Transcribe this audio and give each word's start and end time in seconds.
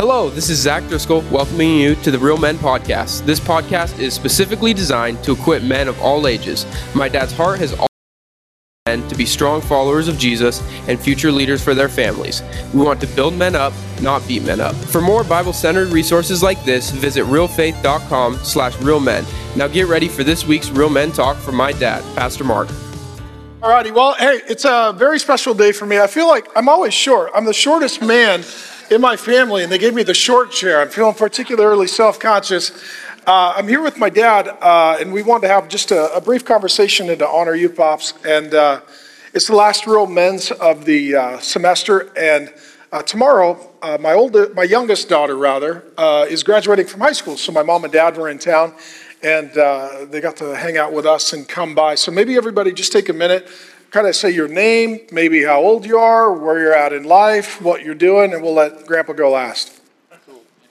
Hello, 0.00 0.30
this 0.30 0.48
is 0.48 0.58
Zach 0.58 0.82
Driscoll 0.88 1.20
welcoming 1.30 1.76
you 1.76 1.94
to 1.96 2.10
the 2.10 2.18
Real 2.18 2.38
Men 2.38 2.56
Podcast. 2.56 3.26
This 3.26 3.38
podcast 3.38 3.98
is 3.98 4.14
specifically 4.14 4.72
designed 4.72 5.22
to 5.24 5.32
equip 5.32 5.62
men 5.62 5.88
of 5.88 6.00
all 6.00 6.26
ages. 6.26 6.64
My 6.94 7.06
dad's 7.06 7.34
heart 7.34 7.58
has 7.58 7.74
always 7.74 7.86
men 8.86 9.06
to 9.08 9.14
be 9.14 9.26
strong 9.26 9.60
followers 9.60 10.08
of 10.08 10.16
Jesus 10.16 10.62
and 10.88 10.98
future 10.98 11.30
leaders 11.30 11.62
for 11.62 11.74
their 11.74 11.90
families. 11.90 12.42
We 12.72 12.80
want 12.80 12.98
to 13.02 13.06
build 13.08 13.34
men 13.34 13.54
up, 13.54 13.74
not 14.00 14.26
beat 14.26 14.42
men 14.42 14.58
up. 14.58 14.74
For 14.74 15.02
more 15.02 15.22
Bible-centered 15.22 15.88
resources 15.88 16.42
like 16.42 16.64
this, 16.64 16.90
visit 16.92 17.26
realfaith.com 17.26 18.36
slash 18.36 18.74
realmen. 18.76 19.26
Now 19.54 19.68
get 19.68 19.86
ready 19.86 20.08
for 20.08 20.24
this 20.24 20.46
week's 20.46 20.70
Real 20.70 20.88
Men 20.88 21.12
Talk 21.12 21.36
from 21.36 21.56
my 21.56 21.72
dad, 21.72 22.02
Pastor 22.16 22.44
Mark. 22.44 22.70
All 23.62 23.68
righty. 23.68 23.90
Well, 23.90 24.14
hey, 24.14 24.40
it's 24.48 24.64
a 24.64 24.94
very 24.96 25.18
special 25.18 25.52
day 25.52 25.72
for 25.72 25.84
me. 25.84 26.00
I 26.00 26.06
feel 26.06 26.26
like 26.26 26.48
I'm 26.56 26.70
always 26.70 26.94
short. 26.94 27.32
I'm 27.34 27.44
the 27.44 27.52
shortest 27.52 28.00
man 28.00 28.42
in 28.90 29.00
my 29.00 29.16
family, 29.16 29.62
and 29.62 29.70
they 29.70 29.78
gave 29.78 29.94
me 29.94 30.02
the 30.02 30.14
short 30.14 30.50
chair. 30.50 30.80
I'm 30.80 30.88
feeling 30.88 31.14
particularly 31.14 31.86
self 31.86 32.18
conscious. 32.18 32.72
Uh, 33.26 33.52
I'm 33.54 33.68
here 33.68 33.82
with 33.82 33.96
my 33.96 34.10
dad, 34.10 34.48
uh, 34.48 34.96
and 34.98 35.12
we 35.12 35.22
wanted 35.22 35.46
to 35.46 35.54
have 35.54 35.68
just 35.68 35.92
a, 35.92 36.12
a, 36.16 36.20
brief 36.20 36.44
conversation 36.44 37.08
and 37.08 37.18
to 37.20 37.28
honor 37.28 37.54
you, 37.54 37.68
Pops. 37.68 38.14
And 38.24 38.52
uh, 38.52 38.80
it's 39.32 39.46
the 39.46 39.54
last 39.54 39.86
real 39.86 40.06
men's 40.06 40.50
of 40.50 40.86
the 40.86 41.14
uh, 41.14 41.38
semester. 41.38 42.10
And 42.16 42.52
uh, 42.90 43.02
tomorrow, 43.02 43.70
uh, 43.82 43.98
my, 44.00 44.14
oldest, 44.14 44.54
my 44.54 44.64
youngest 44.64 45.08
daughter, 45.08 45.36
rather, 45.36 45.84
is 46.28 46.42
graduating 46.42 46.86
from 46.86 47.00
high 47.00 47.12
school. 47.12 47.36
So 47.36 47.52
my 47.52 47.62
mom 47.62 47.84
and 47.84 47.92
dad 47.92 48.16
were 48.16 48.28
in 48.28 48.38
town 48.38 48.74
and 49.22 49.50
they 50.10 50.20
got 50.20 50.36
to 50.38 50.56
hang 50.56 50.78
out 50.78 50.92
with 50.92 51.06
us 51.06 51.32
and 51.32 51.46
come 51.46 51.74
by. 51.74 51.94
So 51.94 52.10
maybe 52.10 52.36
everybody 52.36 52.72
just 52.72 52.90
take 52.90 53.08
a 53.08 53.12
minute, 53.12 53.46
kind 53.90 54.06
of 54.06 54.14
say 54.14 54.30
your 54.30 54.48
name, 54.48 55.00
maybe 55.10 55.44
how 55.44 55.60
old 55.60 55.84
you 55.84 55.98
are, 55.98 56.32
where 56.32 56.58
you're 56.58 56.74
at 56.74 56.92
in 56.92 57.04
life, 57.04 57.60
what 57.60 57.84
you're 57.84 57.94
doing, 57.94 58.32
and 58.32 58.42
we'll 58.42 58.54
let 58.54 58.86
Grandpa 58.86 59.12
go 59.12 59.30
last. 59.30 59.80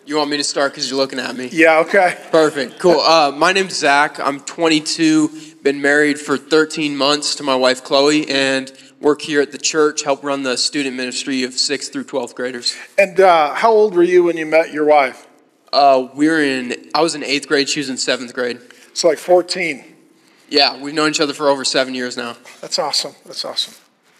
You 0.05 0.15
want 0.15 0.31
me 0.31 0.37
to 0.37 0.43
start 0.43 0.71
because 0.71 0.89
you're 0.89 0.97
looking 0.97 1.19
at 1.19 1.35
me? 1.35 1.49
Yeah, 1.51 1.79
okay. 1.79 2.17
Perfect, 2.31 2.79
cool. 2.79 2.99
Uh, 2.99 3.31
my 3.35 3.51
name's 3.51 3.75
Zach. 3.75 4.19
I'm 4.19 4.39
22, 4.39 5.55
been 5.61 5.81
married 5.81 6.17
for 6.17 6.35
13 6.37 6.97
months 6.97 7.35
to 7.35 7.43
my 7.43 7.55
wife 7.55 7.83
Chloe, 7.83 8.27
and 8.27 8.71
work 9.01 9.21
here 9.21 9.41
at 9.41 9.51
the 9.51 9.57
church, 9.57 10.03
help 10.03 10.23
run 10.23 10.43
the 10.43 10.57
student 10.57 10.95
ministry 10.95 11.43
of 11.43 11.51
6th 11.51 11.91
through 11.91 12.05
12th 12.05 12.35
graders. 12.35 12.75
And 12.97 13.19
uh, 13.19 13.53
how 13.53 13.71
old 13.71 13.95
were 13.95 14.03
you 14.03 14.23
when 14.23 14.37
you 14.37 14.45
met 14.45 14.73
your 14.73 14.85
wife? 14.85 15.27
Uh, 15.71 16.07
we 16.15 16.27
were 16.27 16.41
in, 16.41 16.89
I 16.95 17.01
was 17.01 17.13
in 17.13 17.23
eighth 17.23 17.47
grade, 17.47 17.69
she 17.69 17.81
was 17.81 17.89
in 17.89 17.97
seventh 17.97 18.33
grade. 18.33 18.59
It's 18.87 19.03
like 19.03 19.19
14. 19.19 19.83
Yeah, 20.49 20.81
we've 20.81 20.95
known 20.95 21.11
each 21.11 21.21
other 21.21 21.33
for 21.33 21.47
over 21.47 21.63
seven 21.63 21.93
years 21.93 22.17
now. 22.17 22.35
That's 22.59 22.79
awesome. 22.79 23.13
That's 23.25 23.45
awesome. 23.45 23.75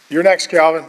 You're 0.10 0.22
next, 0.22 0.48
Calvin. 0.48 0.86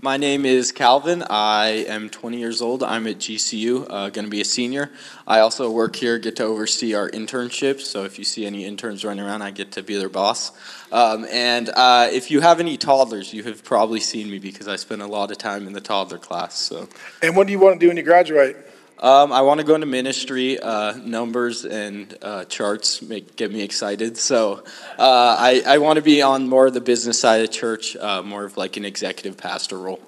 My 0.00 0.16
name 0.16 0.44
is 0.44 0.70
Calvin. 0.70 1.24
I 1.28 1.84
am 1.88 2.08
20 2.08 2.38
years 2.38 2.62
old. 2.62 2.82
I'm 2.84 3.06
at 3.08 3.18
GCU, 3.18 3.86
uh, 3.90 4.10
going 4.10 4.24
to 4.24 4.30
be 4.30 4.40
a 4.40 4.44
senior. 4.44 4.90
I 5.26 5.40
also 5.40 5.70
work 5.70 5.96
here, 5.96 6.18
get 6.18 6.36
to 6.36 6.44
oversee 6.44 6.94
our 6.94 7.10
internships. 7.10 7.80
So 7.80 8.04
if 8.04 8.16
you 8.18 8.24
see 8.24 8.46
any 8.46 8.64
interns 8.64 9.04
running 9.04 9.24
around, 9.24 9.42
I 9.42 9.50
get 9.50 9.72
to 9.72 9.82
be 9.82 9.96
their 9.96 10.08
boss. 10.08 10.52
Um, 10.92 11.24
and 11.32 11.70
uh, 11.70 12.08
if 12.12 12.30
you 12.30 12.40
have 12.40 12.60
any 12.60 12.76
toddlers, 12.76 13.32
you 13.32 13.42
have 13.44 13.64
probably 13.64 13.98
seen 13.98 14.30
me 14.30 14.38
because 14.38 14.68
I 14.68 14.76
spend 14.76 15.02
a 15.02 15.06
lot 15.06 15.32
of 15.32 15.38
time 15.38 15.66
in 15.66 15.72
the 15.72 15.80
toddler 15.80 16.18
class. 16.18 16.56
So. 16.56 16.88
And 17.22 17.36
what 17.36 17.46
do 17.46 17.52
you 17.52 17.58
want 17.58 17.74
to 17.74 17.80
do 17.80 17.88
when 17.88 17.96
you 17.96 18.04
graduate? 18.04 18.56
Um, 19.00 19.32
I 19.32 19.42
want 19.42 19.60
to 19.60 19.66
go 19.66 19.76
into 19.76 19.86
ministry. 19.86 20.58
Uh, 20.58 20.94
numbers 20.96 21.64
and 21.64 22.16
uh, 22.20 22.44
charts 22.46 23.00
make 23.00 23.36
get 23.36 23.52
me 23.52 23.62
excited. 23.62 24.16
So 24.16 24.64
uh, 24.98 25.36
I, 25.38 25.62
I 25.66 25.78
want 25.78 25.98
to 25.98 26.02
be 26.02 26.20
on 26.20 26.48
more 26.48 26.66
of 26.66 26.74
the 26.74 26.80
business 26.80 27.20
side 27.20 27.42
of 27.42 27.50
church, 27.50 27.94
uh, 27.96 28.22
more 28.22 28.44
of 28.44 28.56
like 28.56 28.76
an 28.76 28.84
executive 28.84 29.36
pastor 29.36 29.78
role. 29.78 30.00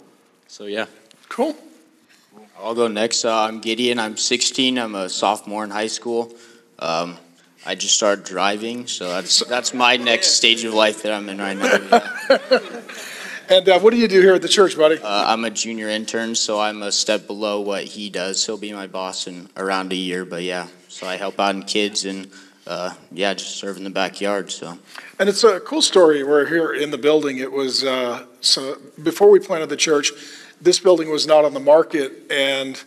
So 0.48 0.64
yeah. 0.64 0.86
Cool. 1.28 1.56
I'll 2.58 2.74
go 2.74 2.88
next. 2.88 3.24
Uh, 3.24 3.42
I'm 3.42 3.60
Gideon. 3.60 4.00
I'm 4.00 4.16
16. 4.16 4.78
I'm 4.78 4.94
a 4.96 5.08
sophomore 5.08 5.62
in 5.62 5.70
high 5.70 5.86
school. 5.86 6.34
Um, 6.80 7.16
I 7.64 7.76
just 7.76 7.94
started 7.94 8.24
driving, 8.24 8.86
so 8.86 9.08
that's 9.08 9.44
that's 9.46 9.74
my 9.74 9.98
next 9.98 10.28
stage 10.28 10.64
of 10.64 10.72
life 10.72 11.02
that 11.02 11.12
I'm 11.12 11.28
in 11.28 11.38
right 11.38 11.56
now. 11.56 12.02
And 13.50 13.68
uh, 13.68 13.80
what 13.80 13.90
do 13.90 13.96
you 13.96 14.06
do 14.06 14.20
here 14.20 14.34
at 14.34 14.42
the 14.42 14.48
church, 14.48 14.76
buddy? 14.76 14.96
Uh, 14.98 15.24
I'm 15.26 15.44
a 15.44 15.50
junior 15.50 15.88
intern, 15.88 16.36
so 16.36 16.60
I'm 16.60 16.84
a 16.84 16.92
step 16.92 17.26
below 17.26 17.60
what 17.60 17.82
he 17.82 18.08
does. 18.08 18.46
He'll 18.46 18.56
be 18.56 18.72
my 18.72 18.86
boss 18.86 19.26
in 19.26 19.48
around 19.56 19.92
a 19.92 19.96
year, 19.96 20.24
but 20.24 20.44
yeah. 20.44 20.68
So 20.86 21.08
I 21.08 21.16
help 21.16 21.40
out 21.40 21.56
in 21.56 21.64
kids 21.64 22.04
and 22.04 22.30
uh, 22.64 22.94
yeah, 23.10 23.34
just 23.34 23.56
serve 23.56 23.76
in 23.76 23.82
the 23.82 23.90
backyard. 23.90 24.52
So. 24.52 24.78
And 25.18 25.28
it's 25.28 25.42
a 25.42 25.58
cool 25.58 25.82
story. 25.82 26.22
We're 26.22 26.46
here 26.46 26.72
in 26.72 26.92
the 26.92 26.98
building. 26.98 27.38
It 27.38 27.50
was 27.50 27.82
uh, 27.82 28.24
so 28.40 28.76
before 29.02 29.30
we 29.30 29.40
planted 29.40 29.68
the 29.68 29.76
church, 29.76 30.12
this 30.60 30.78
building 30.78 31.10
was 31.10 31.26
not 31.26 31.44
on 31.44 31.52
the 31.52 31.58
market, 31.58 32.30
and 32.30 32.80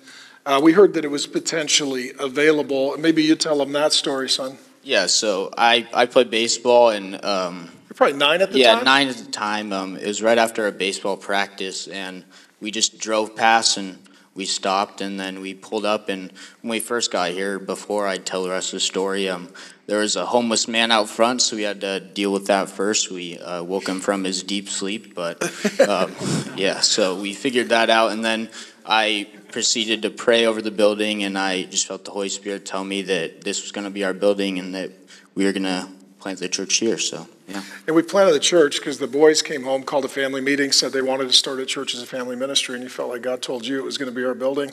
uh, 0.45 0.61
we 0.63 0.71
heard 0.71 0.93
that 0.93 1.03
it 1.03 1.11
was 1.11 1.27
potentially 1.27 2.13
available. 2.21 2.95
Maybe 2.97 3.21
you 3.21 3.35
tell 3.35 3.57
them 3.57 3.73
that 3.73 3.91
story, 3.91 4.29
son. 4.29 4.57
Yeah. 4.81 5.07
So 5.07 5.53
I 5.57 5.89
I 5.93 6.05
played 6.05 6.29
baseball 6.29 6.91
and. 6.91 7.21
Um, 7.25 7.69
probably 7.93 8.17
nine 8.17 8.41
at 8.41 8.51
the 8.51 8.59
yeah, 8.59 8.71
time? 8.71 8.79
Yeah, 8.79 8.83
nine 8.83 9.07
at 9.09 9.17
the 9.17 9.31
time. 9.31 9.73
Um, 9.73 9.97
it 9.97 10.07
was 10.07 10.21
right 10.21 10.37
after 10.37 10.67
a 10.67 10.71
baseball 10.71 11.17
practice, 11.17 11.87
and 11.87 12.23
we 12.59 12.71
just 12.71 12.99
drove 12.99 13.35
past 13.35 13.77
and 13.77 13.97
we 14.35 14.45
stopped, 14.45 15.01
and 15.01 15.19
then 15.19 15.41
we 15.41 15.53
pulled 15.53 15.85
up. 15.85 16.09
And 16.09 16.31
when 16.61 16.71
we 16.71 16.79
first 16.79 17.11
got 17.11 17.31
here, 17.31 17.59
before 17.59 18.07
I 18.07 18.17
tell 18.17 18.43
the 18.43 18.49
rest 18.49 18.69
of 18.69 18.77
the 18.77 18.81
story, 18.81 19.29
um, 19.29 19.49
there 19.85 19.99
was 19.99 20.15
a 20.15 20.25
homeless 20.25 20.67
man 20.67 20.91
out 20.91 21.09
front, 21.09 21.41
so 21.41 21.55
we 21.55 21.63
had 21.63 21.81
to 21.81 21.99
deal 21.99 22.31
with 22.31 22.47
that 22.47 22.69
first. 22.69 23.11
We 23.11 23.37
uh, 23.37 23.63
woke 23.63 23.87
him 23.87 23.99
from 23.99 24.23
his 24.23 24.41
deep 24.41 24.69
sleep, 24.69 25.13
but 25.13 25.43
um, 25.87 26.15
yeah, 26.55 26.79
so 26.79 27.19
we 27.19 27.33
figured 27.33 27.69
that 27.69 27.89
out, 27.89 28.11
and 28.11 28.23
then 28.23 28.49
I 28.85 29.27
proceeded 29.51 30.01
to 30.01 30.09
pray 30.09 30.45
over 30.45 30.61
the 30.61 30.71
building, 30.71 31.23
and 31.23 31.37
I 31.37 31.63
just 31.63 31.85
felt 31.85 32.05
the 32.05 32.11
Holy 32.11 32.29
Spirit 32.29 32.65
tell 32.65 32.83
me 32.83 33.03
that 33.03 33.41
this 33.41 33.61
was 33.61 33.71
going 33.71 33.85
to 33.85 33.91
be 33.91 34.03
our 34.03 34.13
building 34.13 34.57
and 34.57 34.73
that 34.73 34.91
we 35.35 35.45
were 35.45 35.51
going 35.51 35.63
to 35.63 35.87
plant 36.23 36.39
the 36.39 36.47
church 36.47 36.75
here. 36.77 36.97
So, 36.97 37.27
yeah. 37.49 37.61
And 37.85 37.95
we 37.97 38.01
planted 38.01 38.31
the 38.31 38.39
church 38.39 38.79
because 38.79 38.97
the 38.97 39.07
boys 39.07 39.41
came 39.41 39.63
home, 39.63 39.83
called 39.83 40.05
a 40.05 40.07
family 40.07 40.39
meeting, 40.39 40.71
said 40.71 40.93
they 40.93 41.01
wanted 41.01 41.25
to 41.25 41.33
start 41.33 41.59
a 41.59 41.65
church 41.65 41.93
as 41.93 42.01
a 42.01 42.05
family 42.05 42.37
ministry, 42.37 42.75
and 42.75 42.83
you 42.83 42.89
felt 42.89 43.09
like 43.09 43.21
God 43.21 43.41
told 43.41 43.67
you 43.67 43.77
it 43.77 43.83
was 43.83 43.97
going 43.97 44.09
to 44.09 44.15
be 44.15 44.23
our 44.23 44.33
building 44.33 44.71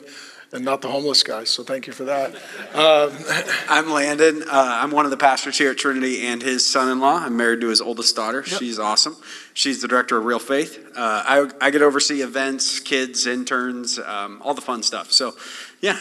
and 0.53 0.63
not 0.63 0.81
the 0.81 0.87
homeless 0.87 1.23
guys. 1.23 1.49
So 1.49 1.61
thank 1.63 1.87
you 1.87 1.93
for 1.93 2.05
that. 2.05 2.33
Um, 2.73 3.11
I'm 3.69 3.91
Landon. 3.91 4.43
Uh, 4.43 4.79
I'm 4.81 4.91
one 4.91 5.03
of 5.03 5.11
the 5.11 5.17
pastors 5.17 5.57
here 5.57 5.71
at 5.71 5.77
Trinity 5.77 6.25
and 6.25 6.41
his 6.41 6.65
son 6.65 6.89
in 6.89 7.01
law. 7.01 7.17
I'm 7.17 7.35
married 7.35 7.59
to 7.61 7.67
his 7.67 7.81
oldest 7.81 8.15
daughter. 8.15 8.45
Yep. 8.47 8.59
She's 8.59 8.79
awesome. 8.79 9.17
She's 9.53 9.81
the 9.81 9.89
director 9.89 10.17
of 10.17 10.23
Real 10.23 10.39
Faith. 10.39 10.93
Uh, 10.95 11.23
I, 11.25 11.49
I 11.59 11.69
get 11.69 11.79
to 11.79 11.85
oversee 11.85 12.21
events, 12.21 12.79
kids, 12.79 13.27
interns, 13.27 13.99
um, 13.99 14.41
all 14.41 14.53
the 14.53 14.61
fun 14.61 14.83
stuff. 14.83 15.11
So, 15.11 15.35
yeah, 15.81 15.99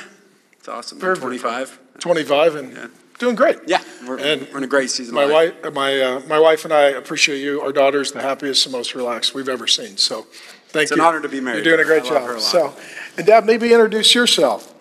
it's 0.61 0.69
awesome. 0.69 1.01
25. 1.01 1.79
25, 1.99 2.55
and 2.55 2.73
yeah. 2.73 2.87
Doing 3.21 3.37
great. 3.37 3.59
Yeah, 3.67 3.83
we're, 4.09 4.19
and 4.19 4.49
we're 4.51 4.57
in 4.57 4.65
a 4.65 4.67
great 4.67 4.89
season. 4.89 5.15
My 5.15 5.27
wife, 5.27 5.53
my 5.75 6.01
uh, 6.01 6.23
my 6.27 6.39
wife 6.39 6.65
and 6.65 6.73
I 6.73 6.85
appreciate 6.85 7.41
you. 7.41 7.61
Our 7.61 7.71
daughter's 7.71 8.13
the 8.13 8.23
happiest 8.23 8.65
and 8.65 8.73
most 8.73 8.95
relaxed 8.95 9.35
we've 9.35 9.51
ever 9.51 9.67
seen. 9.67 9.99
So, 9.99 10.23
thank 10.23 10.31
it's 10.31 10.73
you. 10.73 10.81
It's 10.81 10.93
an 10.93 11.01
honor 11.01 11.21
to 11.21 11.29
be 11.29 11.39
married. 11.39 11.67
You're 11.67 11.77
doing 11.77 11.85
a 11.85 11.85
great 11.85 12.11
I 12.11 12.27
job. 12.27 12.41
So, 12.41 12.75
and 13.19 13.27
Dad, 13.27 13.45
maybe 13.45 13.75
introduce 13.75 14.15
yourself. 14.15 14.73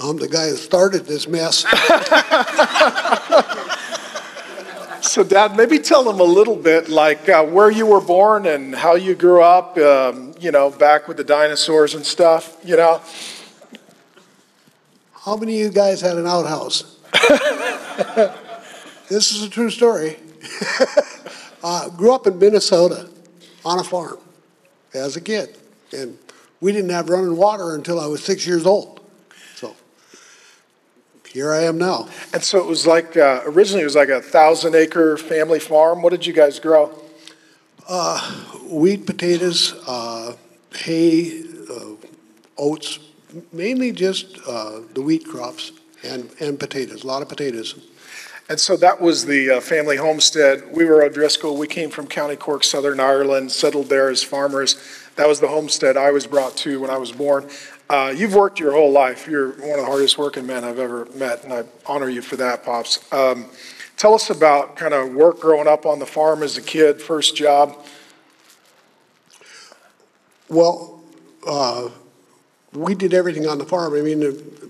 I'm 0.00 0.16
the 0.16 0.26
guy 0.26 0.48
who 0.48 0.56
started 0.56 1.06
this 1.06 1.28
mess. 1.28 1.58
so, 5.08 5.22
Dad, 5.22 5.56
maybe 5.56 5.78
tell 5.78 6.02
them 6.02 6.18
a 6.18 6.24
little 6.24 6.56
bit, 6.56 6.88
like 6.88 7.28
uh, 7.28 7.44
where 7.44 7.70
you 7.70 7.86
were 7.86 8.00
born 8.00 8.46
and 8.46 8.74
how 8.74 8.96
you 8.96 9.14
grew 9.14 9.42
up. 9.42 9.78
Um, 9.78 10.34
you 10.40 10.50
know, 10.50 10.70
back 10.70 11.06
with 11.06 11.18
the 11.18 11.24
dinosaurs 11.24 11.94
and 11.94 12.04
stuff. 12.04 12.56
You 12.64 12.76
know. 12.76 13.00
How 15.12 15.36
many 15.36 15.60
of 15.60 15.66
you 15.66 15.70
guys 15.70 16.00
had 16.00 16.16
an 16.16 16.26
outhouse? 16.26 16.96
this 19.08 19.32
is 19.32 19.42
a 19.42 19.50
true 19.50 19.70
story. 19.70 20.16
uh, 21.62 21.88
grew 21.90 22.12
up 22.14 22.26
in 22.26 22.38
Minnesota 22.38 23.08
on 23.64 23.78
a 23.78 23.84
farm 23.84 24.18
as 24.94 25.16
a 25.16 25.20
kid. 25.20 25.56
And 25.92 26.18
we 26.60 26.72
didn't 26.72 26.90
have 26.90 27.08
running 27.08 27.36
water 27.36 27.74
until 27.74 28.00
I 28.00 28.06
was 28.06 28.22
six 28.22 28.46
years 28.46 28.66
old. 28.66 29.00
So 29.56 29.74
here 31.28 31.52
I 31.52 31.62
am 31.62 31.78
now. 31.78 32.08
And 32.32 32.42
so 32.42 32.58
it 32.58 32.66
was 32.66 32.86
like, 32.86 33.16
uh, 33.16 33.42
originally 33.44 33.82
it 33.82 33.86
was 33.86 33.96
like 33.96 34.08
a 34.08 34.20
thousand 34.20 34.74
acre 34.74 35.16
family 35.16 35.60
farm. 35.60 36.02
What 36.02 36.10
did 36.10 36.26
you 36.26 36.32
guys 36.32 36.58
grow? 36.60 36.96
Uh, 37.88 38.20
wheat, 38.68 39.04
potatoes, 39.06 39.74
uh, 39.86 40.34
hay, 40.76 41.42
uh, 41.68 41.96
oats, 42.56 43.00
mainly 43.52 43.90
just 43.90 44.38
uh, 44.46 44.80
the 44.94 45.02
wheat 45.02 45.26
crops 45.26 45.72
and, 46.02 46.30
and 46.40 46.58
potatoes, 46.58 47.04
a 47.04 47.06
lot 47.06 47.22
of 47.22 47.28
potatoes. 47.28 47.74
And 48.48 48.58
so 48.58 48.76
that 48.78 49.00
was 49.00 49.26
the 49.26 49.50
uh, 49.50 49.60
family 49.60 49.96
homestead. 49.96 50.72
We 50.72 50.84
were 50.84 51.04
O'Driscoll. 51.04 51.56
We 51.56 51.68
came 51.68 51.88
from 51.88 52.08
County 52.08 52.34
Cork, 52.34 52.64
Southern 52.64 52.98
Ireland, 52.98 53.52
settled 53.52 53.88
there 53.88 54.10
as 54.10 54.24
farmers. 54.24 54.74
That 55.14 55.28
was 55.28 55.38
the 55.38 55.46
homestead 55.46 55.96
I 55.96 56.10
was 56.10 56.26
brought 56.26 56.56
to 56.58 56.80
when 56.80 56.90
I 56.90 56.98
was 56.98 57.12
born. 57.12 57.48
Uh, 57.88 58.12
you've 58.16 58.34
worked 58.34 58.58
your 58.58 58.72
whole 58.72 58.90
life. 58.90 59.28
You're 59.28 59.50
one 59.52 59.70
of 59.70 59.76
the 59.76 59.84
hardest 59.84 60.18
working 60.18 60.46
men 60.46 60.64
I've 60.64 60.80
ever 60.80 61.06
met, 61.14 61.44
and 61.44 61.52
I 61.52 61.64
honor 61.86 62.08
you 62.08 62.22
for 62.22 62.36
that, 62.36 62.64
Pops. 62.64 63.12
Um, 63.12 63.46
tell 63.96 64.14
us 64.14 64.30
about 64.30 64.74
kind 64.74 64.94
of 64.94 65.12
work 65.12 65.38
growing 65.38 65.68
up 65.68 65.86
on 65.86 66.00
the 66.00 66.06
farm 66.06 66.42
as 66.42 66.56
a 66.56 66.62
kid, 66.62 67.00
first 67.00 67.36
job. 67.36 67.76
Well, 70.48 71.02
uh, 71.46 71.90
we 72.72 72.96
did 72.96 73.14
everything 73.14 73.46
on 73.46 73.58
the 73.58 73.64
farm. 73.64 73.94
I 73.94 74.00
mean, 74.00 74.69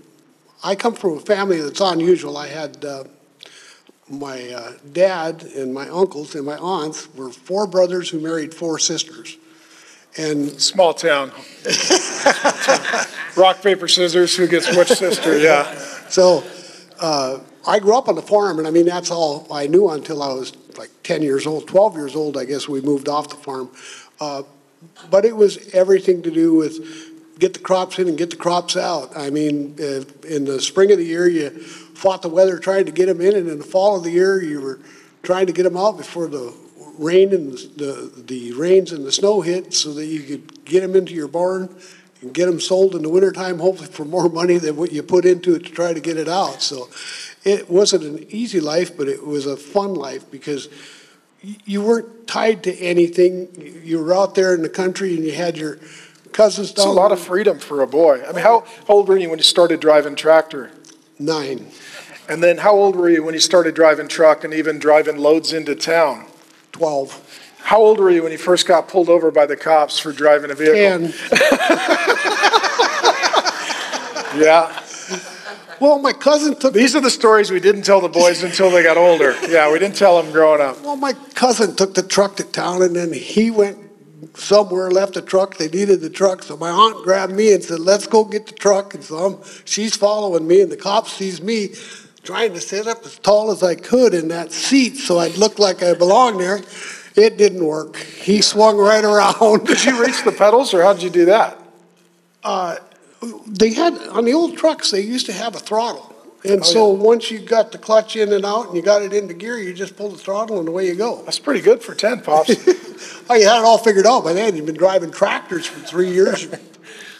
I 0.63 0.75
come 0.75 0.93
from 0.93 1.17
a 1.17 1.19
family 1.19 1.59
that's 1.59 1.81
unusual. 1.81 2.37
I 2.37 2.47
had 2.47 2.85
uh, 2.85 3.05
my 4.07 4.49
uh, 4.49 4.73
dad 4.91 5.43
and 5.43 5.73
my 5.73 5.87
uncles 5.89 6.35
and 6.35 6.45
my 6.45 6.57
aunts 6.57 7.13
were 7.15 7.31
four 7.31 7.65
brothers 7.65 8.09
who 8.09 8.19
married 8.19 8.53
four 8.53 8.77
sisters. 8.77 9.37
And 10.17 10.61
Small 10.61 10.93
town. 10.93 11.31
Rock, 13.37 13.61
paper, 13.63 13.87
scissors, 13.87 14.35
who 14.35 14.45
gets 14.47 14.75
which 14.75 14.89
sister, 14.89 15.37
yeah. 15.37 15.73
so 16.09 16.43
uh, 16.99 17.39
I 17.65 17.79
grew 17.79 17.97
up 17.97 18.09
on 18.09 18.15
the 18.15 18.21
farm, 18.21 18.59
and 18.59 18.67
I 18.67 18.71
mean, 18.71 18.85
that's 18.85 19.09
all 19.09 19.47
I 19.51 19.67
knew 19.67 19.89
until 19.89 20.21
I 20.21 20.33
was 20.33 20.53
like 20.77 20.89
10 21.03 21.21
years 21.21 21.47
old, 21.47 21.67
12 21.67 21.95
years 21.95 22.15
old, 22.15 22.37
I 22.37 22.43
guess 22.43 22.67
we 22.67 22.81
moved 22.81 23.07
off 23.07 23.29
the 23.29 23.35
farm. 23.35 23.71
Uh, 24.19 24.43
but 25.09 25.25
it 25.25 25.35
was 25.35 25.73
everything 25.73 26.21
to 26.23 26.31
do 26.31 26.53
with 26.55 27.10
get 27.41 27.55
the 27.55 27.59
crops 27.59 27.97
in 27.97 28.07
and 28.07 28.17
get 28.19 28.29
the 28.29 28.35
crops 28.35 28.77
out. 28.77 29.17
I 29.17 29.31
mean, 29.31 29.75
uh, 29.79 30.03
in 30.27 30.45
the 30.45 30.61
spring 30.61 30.91
of 30.91 30.99
the 30.99 31.05
year, 31.05 31.27
you 31.27 31.49
fought 31.49 32.21
the 32.21 32.29
weather 32.29 32.59
trying 32.59 32.85
to 32.85 32.91
get 32.91 33.07
them 33.07 33.19
in, 33.19 33.35
and 33.35 33.49
in 33.49 33.57
the 33.57 33.65
fall 33.65 33.97
of 33.97 34.03
the 34.03 34.11
year, 34.11 34.41
you 34.41 34.61
were 34.61 34.79
trying 35.23 35.47
to 35.47 35.51
get 35.51 35.63
them 35.63 35.75
out 35.75 35.97
before 35.97 36.27
the 36.27 36.53
rain 36.99 37.33
and 37.33 37.53
the, 37.53 38.11
the 38.27 38.53
rains 38.53 38.91
and 38.91 39.03
the 39.05 39.11
snow 39.11 39.41
hit 39.41 39.73
so 39.73 39.91
that 39.93 40.05
you 40.05 40.21
could 40.21 40.65
get 40.65 40.81
them 40.81 40.95
into 40.95 41.13
your 41.13 41.27
barn 41.27 41.75
and 42.21 42.31
get 42.31 42.45
them 42.45 42.59
sold 42.59 42.93
in 42.93 43.01
the 43.01 43.09
wintertime, 43.09 43.57
hopefully 43.57 43.89
for 43.89 44.05
more 44.05 44.29
money 44.41 44.59
than 44.59 44.75
what 44.75 44.91
you 44.91 45.01
put 45.01 45.25
into 45.25 45.55
it 45.55 45.65
to 45.65 45.71
try 45.71 45.93
to 45.93 45.99
get 45.99 46.17
it 46.17 46.29
out. 46.29 46.61
So 46.61 46.89
it 47.43 47.71
wasn't 47.71 48.03
an 48.03 48.27
easy 48.29 48.59
life, 48.59 48.95
but 48.95 49.07
it 49.07 49.25
was 49.25 49.47
a 49.47 49.57
fun 49.57 49.95
life 49.95 50.29
because 50.29 50.69
you 51.41 51.81
weren't 51.81 52.27
tied 52.27 52.63
to 52.65 52.77
anything. 52.77 53.81
You 53.83 54.03
were 54.03 54.13
out 54.13 54.35
there 54.35 54.53
in 54.53 54.61
the 54.61 54.69
country 54.69 55.15
and 55.15 55.25
you 55.25 55.33
had 55.33 55.57
your 55.57 55.79
cousins 56.33 56.71
It's 56.71 56.83
a 56.83 56.89
lot 56.89 57.11
of 57.11 57.19
freedom 57.19 57.59
for 57.59 57.81
a 57.81 57.87
boy. 57.87 58.23
I 58.23 58.31
mean, 58.31 58.43
how 58.43 58.65
old 58.87 59.07
were 59.07 59.17
you 59.17 59.29
when 59.29 59.39
you 59.39 59.43
started 59.43 59.79
driving 59.79 60.15
tractor? 60.15 60.71
Nine. 61.19 61.67
And 62.27 62.41
then 62.41 62.59
how 62.59 62.73
old 62.73 62.95
were 62.95 63.09
you 63.09 63.23
when 63.23 63.33
you 63.33 63.39
started 63.39 63.75
driving 63.75 64.07
truck 64.07 64.43
and 64.43 64.53
even 64.53 64.79
driving 64.79 65.17
loads 65.17 65.53
into 65.53 65.75
town? 65.75 66.27
12. 66.71 67.57
How 67.63 67.79
old 67.79 67.99
were 67.99 68.09
you 68.09 68.23
when 68.23 68.31
you 68.31 68.37
first 68.37 68.67
got 68.67 68.87
pulled 68.87 69.09
over 69.09 69.31
by 69.31 69.45
the 69.45 69.55
cops 69.55 69.99
for 69.99 70.11
driving 70.11 70.49
a 70.51 70.55
vehicle? 70.55 71.09
10. 71.09 71.13
Yeah. 74.35 74.81
Well, 75.79 75.99
my 75.99 76.13
cousin 76.13 76.55
took 76.55 76.73
These 76.73 76.95
are 76.95 77.01
the 77.01 77.09
stories 77.09 77.49
we 77.51 77.59
didn't 77.59 77.81
tell 77.81 78.01
the 78.01 78.07
boys 78.07 78.43
until 78.43 78.69
they 78.69 78.83
got 78.83 78.97
older. 78.97 79.35
Yeah, 79.47 79.71
we 79.71 79.79
didn't 79.79 79.95
tell 79.95 80.21
them 80.21 80.31
growing 80.31 80.61
up. 80.61 80.81
Well, 80.83 80.95
my 80.95 81.13
cousin 81.33 81.75
took 81.75 81.95
the 81.95 82.03
truck 82.03 82.35
to 82.37 82.43
town 82.43 82.81
and 82.83 82.95
then 82.95 83.11
he 83.11 83.49
went 83.49 83.77
somewhere, 84.35 84.91
left 84.91 85.13
the 85.13 85.21
truck. 85.21 85.57
They 85.57 85.67
needed 85.67 86.01
the 86.01 86.09
truck. 86.09 86.43
So 86.43 86.57
my 86.57 86.69
aunt 86.69 87.03
grabbed 87.03 87.33
me 87.33 87.53
and 87.53 87.63
said, 87.63 87.79
let's 87.79 88.07
go 88.07 88.23
get 88.23 88.47
the 88.47 88.53
truck. 88.53 88.93
And 88.93 89.03
so 89.03 89.17
I'm, 89.17 89.37
she's 89.65 89.95
following 89.95 90.47
me 90.47 90.61
and 90.61 90.71
the 90.71 90.77
cop 90.77 91.07
sees 91.07 91.41
me 91.41 91.69
trying 92.23 92.53
to 92.53 92.61
sit 92.61 92.87
up 92.87 93.03
as 93.05 93.17
tall 93.19 93.51
as 93.51 93.63
I 93.63 93.75
could 93.75 94.13
in 94.13 94.27
that 94.27 94.51
seat 94.51 94.97
so 94.97 95.19
I'd 95.19 95.37
look 95.37 95.59
like 95.59 95.81
I 95.81 95.93
belonged 95.93 96.39
there. 96.39 96.61
It 97.15 97.37
didn't 97.37 97.65
work. 97.65 97.97
He 97.97 98.41
swung 98.41 98.77
right 98.77 99.03
around. 99.03 99.65
Did 99.65 99.83
you 99.83 100.03
reach 100.03 100.23
the 100.23 100.31
pedals 100.31 100.73
or 100.73 100.83
how 100.83 100.93
did 100.93 101.03
you 101.03 101.09
do 101.09 101.25
that? 101.25 101.59
Uh, 102.43 102.77
they 103.47 103.73
had, 103.73 103.95
on 104.09 104.25
the 104.25 104.33
old 104.33 104.57
trucks, 104.57 104.91
they 104.91 105.01
used 105.01 105.25
to 105.27 105.33
have 105.33 105.55
a 105.55 105.59
throttle. 105.59 106.10
And 106.43 106.61
Oh, 106.61 106.63
so 106.63 106.89
once 106.89 107.29
you 107.29 107.39
got 107.39 107.71
the 107.71 107.77
clutch 107.77 108.15
in 108.15 108.33
and 108.33 108.45
out 108.45 108.67
and 108.67 108.75
you 108.75 108.81
got 108.81 109.03
it 109.03 109.13
into 109.13 109.33
gear, 109.33 109.57
you 109.57 109.73
just 109.73 109.95
pull 109.95 110.09
the 110.09 110.17
throttle 110.17 110.59
and 110.59 110.67
away 110.67 110.87
you 110.87 110.95
go. 110.95 111.21
That's 111.23 111.39
pretty 111.39 111.61
good 111.61 111.83
for 111.83 111.93
10, 111.93 112.21
Pops. 112.21 112.51
Oh, 113.29 113.33
you 113.33 113.47
had 113.47 113.59
it 113.59 113.65
all 113.65 113.77
figured 113.79 114.05
out 114.05 114.23
by 114.23 114.33
then. 114.33 114.55
You've 114.55 114.65
been 114.67 114.77
driving 114.77 115.09
tractors 115.09 115.65
for 115.65 115.79
three 115.79 116.11
years. 116.11 116.47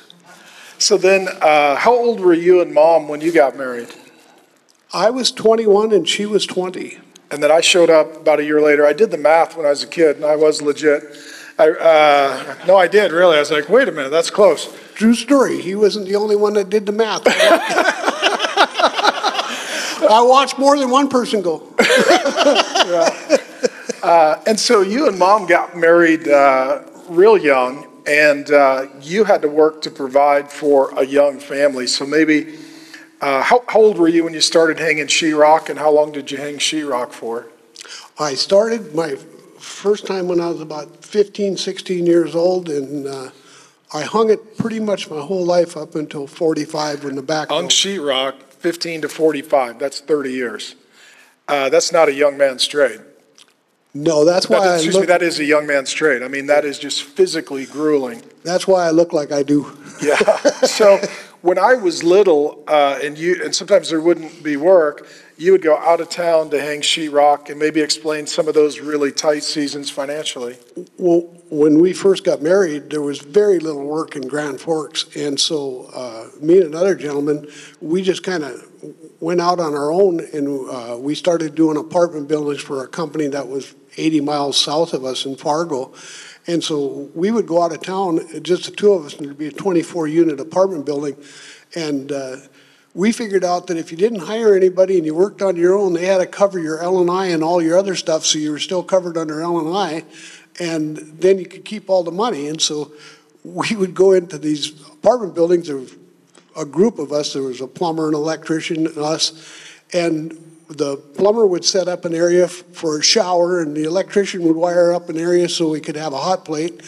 so 0.77 0.97
then, 0.97 1.27
uh, 1.41 1.75
how 1.75 1.94
old 1.94 2.19
were 2.19 2.33
you 2.33 2.62
and 2.62 2.71
mom 2.73 3.07
when 3.07 3.19
you 3.21 3.31
got 3.31 3.56
married? 3.56 3.88
I 4.94 5.09
was 5.09 5.31
21 5.31 5.91
and 5.94 6.07
she 6.07 6.25
was 6.25 6.45
20. 6.45 7.00
And 7.31 7.41
then 7.41 7.50
I 7.50 7.62
showed 7.62 7.89
up 7.89 8.15
about 8.17 8.39
a 8.39 8.44
year 8.44 8.62
later. 8.62 8.85
I 8.85 8.94
did 8.94 9.09
the 9.09 9.17
math 9.17 9.56
when 9.56 9.65
I 9.65 9.69
was 9.69 9.83
a 9.83 9.88
kid, 9.88 10.17
and 10.17 10.25
I 10.25 10.35
was 10.35 10.62
legit. 10.62 11.03
I, 11.57 11.69
uh, 11.69 12.56
no, 12.67 12.75
I 12.75 12.88
did, 12.88 13.12
really. 13.12 13.38
I 13.38 13.39
was 13.39 13.51
like, 13.51 13.69
wait 13.69 13.88
a 13.88 13.91
minute, 13.91 14.09
that's 14.09 14.29
close. 14.29 14.75
True 14.95 15.15
story. 15.15 15.62
He 15.62 15.75
wasn't 15.75 16.07
the 16.07 16.15
only 16.15 16.35
one 16.35 16.53
that 16.56 16.69
did 16.69 16.85
the 16.85 16.91
math. 16.91 17.24
I 20.11 20.21
watched 20.21 20.59
more 20.59 20.77
than 20.77 20.89
one 20.89 21.09
person 21.09 21.41
go. 21.41 21.67
Uh, 24.03 24.41
and 24.47 24.59
so 24.59 24.81
you 24.81 25.07
and 25.07 25.19
mom 25.19 25.45
got 25.45 25.77
married 25.77 26.27
uh, 26.27 26.81
real 27.07 27.37
young, 27.37 27.87
and 28.07 28.49
uh, 28.49 28.87
you 28.99 29.23
had 29.23 29.43
to 29.43 29.47
work 29.47 29.81
to 29.83 29.91
provide 29.91 30.51
for 30.51 30.91
a 30.99 31.05
young 31.05 31.39
family. 31.39 31.85
So 31.85 32.05
maybe, 32.05 32.57
uh, 33.21 33.43
how, 33.43 33.63
how 33.67 33.79
old 33.79 33.99
were 33.99 34.07
you 34.07 34.23
when 34.23 34.33
you 34.33 34.41
started 34.41 34.79
hanging 34.79 35.05
sheetrock, 35.05 35.69
and 35.69 35.77
how 35.77 35.91
long 35.91 36.11
did 36.11 36.31
you 36.31 36.37
hang 36.37 36.55
sheetrock 36.55 37.11
for? 37.11 37.47
I 38.17 38.33
started 38.33 38.95
my 38.95 39.17
first 39.59 40.07
time 40.07 40.27
when 40.27 40.39
I 40.41 40.47
was 40.47 40.61
about 40.61 41.05
15, 41.05 41.57
16 41.57 42.05
years 42.05 42.33
old, 42.33 42.69
and 42.69 43.07
uh, 43.07 43.29
I 43.93 44.01
hung 44.01 44.31
it 44.31 44.57
pretty 44.57 44.79
much 44.79 45.09
my 45.09 45.21
whole 45.21 45.45
life 45.45 45.77
up 45.77 45.93
until 45.93 46.25
45 46.25 47.03
when 47.03 47.15
the 47.15 47.21
back. 47.21 47.49
Broke. 47.49 47.69
sheetrock, 47.69 48.35
15 48.61 49.01
to 49.01 49.09
45, 49.09 49.79
that's 49.79 49.99
30 49.99 50.31
years. 50.31 50.75
Uh, 51.47 51.67
that's 51.69 51.91
not 51.91 52.07
a 52.07 52.13
young 52.13 52.37
man's 52.37 52.67
trade. 52.67 53.01
No, 53.93 54.23
that's 54.23 54.47
why 54.47 54.59
I 54.59 54.75
Excuse 54.75 54.93
me, 54.93 55.01
look, 55.01 55.07
that 55.09 55.21
is 55.23 55.39
a 55.39 55.43
young 55.43 55.67
man's 55.67 55.91
trade. 55.91 56.21
I 56.21 56.27
mean, 56.27 56.45
that 56.45 56.63
is 56.63 56.79
just 56.79 57.03
physically 57.03 57.65
grueling. 57.65 58.21
that's 58.43 58.67
why 58.67 58.85
I 58.85 58.91
look 58.91 59.13
like 59.13 59.31
I 59.31 59.43
do. 59.43 59.77
Yeah. 60.01 60.17
So 60.65 60.99
when 61.43 61.59
I 61.59 61.75
was 61.75 62.03
little, 62.03 62.63
uh, 62.67 62.97
and 63.03 63.15
you, 63.15 63.39
and 63.43 63.53
sometimes 63.53 63.91
there 63.91 64.01
wouldn't 64.01 64.41
be 64.41 64.57
work, 64.57 65.07
you 65.41 65.51
would 65.51 65.63
go 65.63 65.75
out 65.75 65.99
of 65.99 66.07
town 66.07 66.51
to 66.51 66.61
hang 66.61 66.81
sheetrock 66.81 67.49
and 67.49 67.57
maybe 67.57 67.81
explain 67.81 68.27
some 68.27 68.47
of 68.47 68.53
those 68.53 68.79
really 68.79 69.11
tight 69.11 69.43
seasons 69.43 69.89
financially. 69.89 70.55
Well, 70.99 71.21
when 71.49 71.79
we 71.79 71.93
first 71.93 72.23
got 72.23 72.43
married, 72.43 72.91
there 72.91 73.01
was 73.01 73.21
very 73.21 73.57
little 73.57 73.83
work 73.83 74.15
in 74.15 74.27
Grand 74.27 74.61
Forks, 74.61 75.15
and 75.15 75.39
so 75.39 75.89
uh, 75.95 76.27
me 76.39 76.57
and 76.57 76.67
another 76.67 76.93
gentleman, 76.93 77.47
we 77.81 78.03
just 78.03 78.21
kind 78.21 78.43
of 78.43 78.63
went 79.19 79.41
out 79.41 79.59
on 79.59 79.73
our 79.73 79.91
own, 79.91 80.19
and 80.31 80.69
uh, 80.69 80.97
we 80.99 81.15
started 81.15 81.55
doing 81.55 81.75
apartment 81.75 82.27
buildings 82.27 82.61
for 82.61 82.83
a 82.83 82.88
company 82.88 83.25
that 83.25 83.47
was 83.47 83.73
80 83.97 84.21
miles 84.21 84.57
south 84.57 84.93
of 84.93 85.03
us 85.03 85.25
in 85.25 85.38
Fargo. 85.38 85.91
And 86.45 86.63
so 86.63 87.09
we 87.15 87.31
would 87.31 87.47
go 87.47 87.63
out 87.63 87.73
of 87.73 87.81
town, 87.81 88.19
just 88.43 88.65
the 88.65 88.71
two 88.71 88.93
of 88.93 89.05
us, 89.05 89.15
and 89.15 89.25
it'd 89.25 89.39
be 89.39 89.47
a 89.47 89.51
24-unit 89.51 90.39
apartment 90.39 90.85
building, 90.85 91.15
and 91.75 92.11
uh, 92.11 92.35
we 92.93 93.11
figured 93.11 93.43
out 93.43 93.67
that 93.67 93.77
if 93.77 93.91
you 93.91 93.98
didn't 93.98 94.19
hire 94.19 94.55
anybody 94.55 94.98
and 94.98 95.05
you 95.05 95.15
worked 95.15 95.41
on 95.41 95.55
your 95.55 95.75
own, 95.75 95.93
they 95.93 96.05
had 96.05 96.17
to 96.17 96.25
cover 96.25 96.60
your 96.60 96.79
L 96.79 97.00
and 97.00 97.43
all 97.43 97.62
your 97.62 97.77
other 97.77 97.95
stuff, 97.95 98.25
so 98.25 98.38
you 98.38 98.51
were 98.51 98.60
still 98.60 98.83
covered 98.83 99.17
under 99.17 99.41
L 99.41 99.60
and 100.60 100.98
then 100.98 101.39
you 101.39 101.45
could 101.45 101.63
keep 101.63 101.89
all 101.89 102.03
the 102.03 102.12
money. 102.12 102.50
And 102.50 102.62
so 102.62 102.91
we 103.43 103.75
would 103.75 103.95
go 103.95 104.12
into 104.12 104.38
these 104.38 104.86
apartment 104.88 105.33
buildings. 105.33 105.67
There 105.67 105.77
was 105.77 105.95
a 106.57 106.65
group 106.65 107.00
of 107.00 107.13
us. 107.13 107.33
There 107.33 107.43
was 107.43 107.62
a 107.62 107.67
plumber, 107.67 108.10
an 108.10 108.13
electrician, 108.13 108.86
and 108.88 108.98
us, 108.98 109.79
and 109.93 110.38
the 110.67 110.98
plumber 110.98 111.45
would 111.48 111.65
set 111.65 111.88
up 111.88 112.05
an 112.05 112.13
area 112.13 112.48
for 112.48 113.00
a 113.00 113.03
shower, 113.03 113.62
and 113.62 113.75
the 113.75 113.83
electrician 113.83 114.43
would 114.43 114.55
wire 114.55 114.93
up 114.93 115.10
an 115.10 115.17
area 115.17 115.48
so 115.50 115.69
we 115.69 115.79
could 115.79 115.95
have 115.95 116.13
a 116.13 116.17
hot 116.17 116.45
plate. 116.45 116.81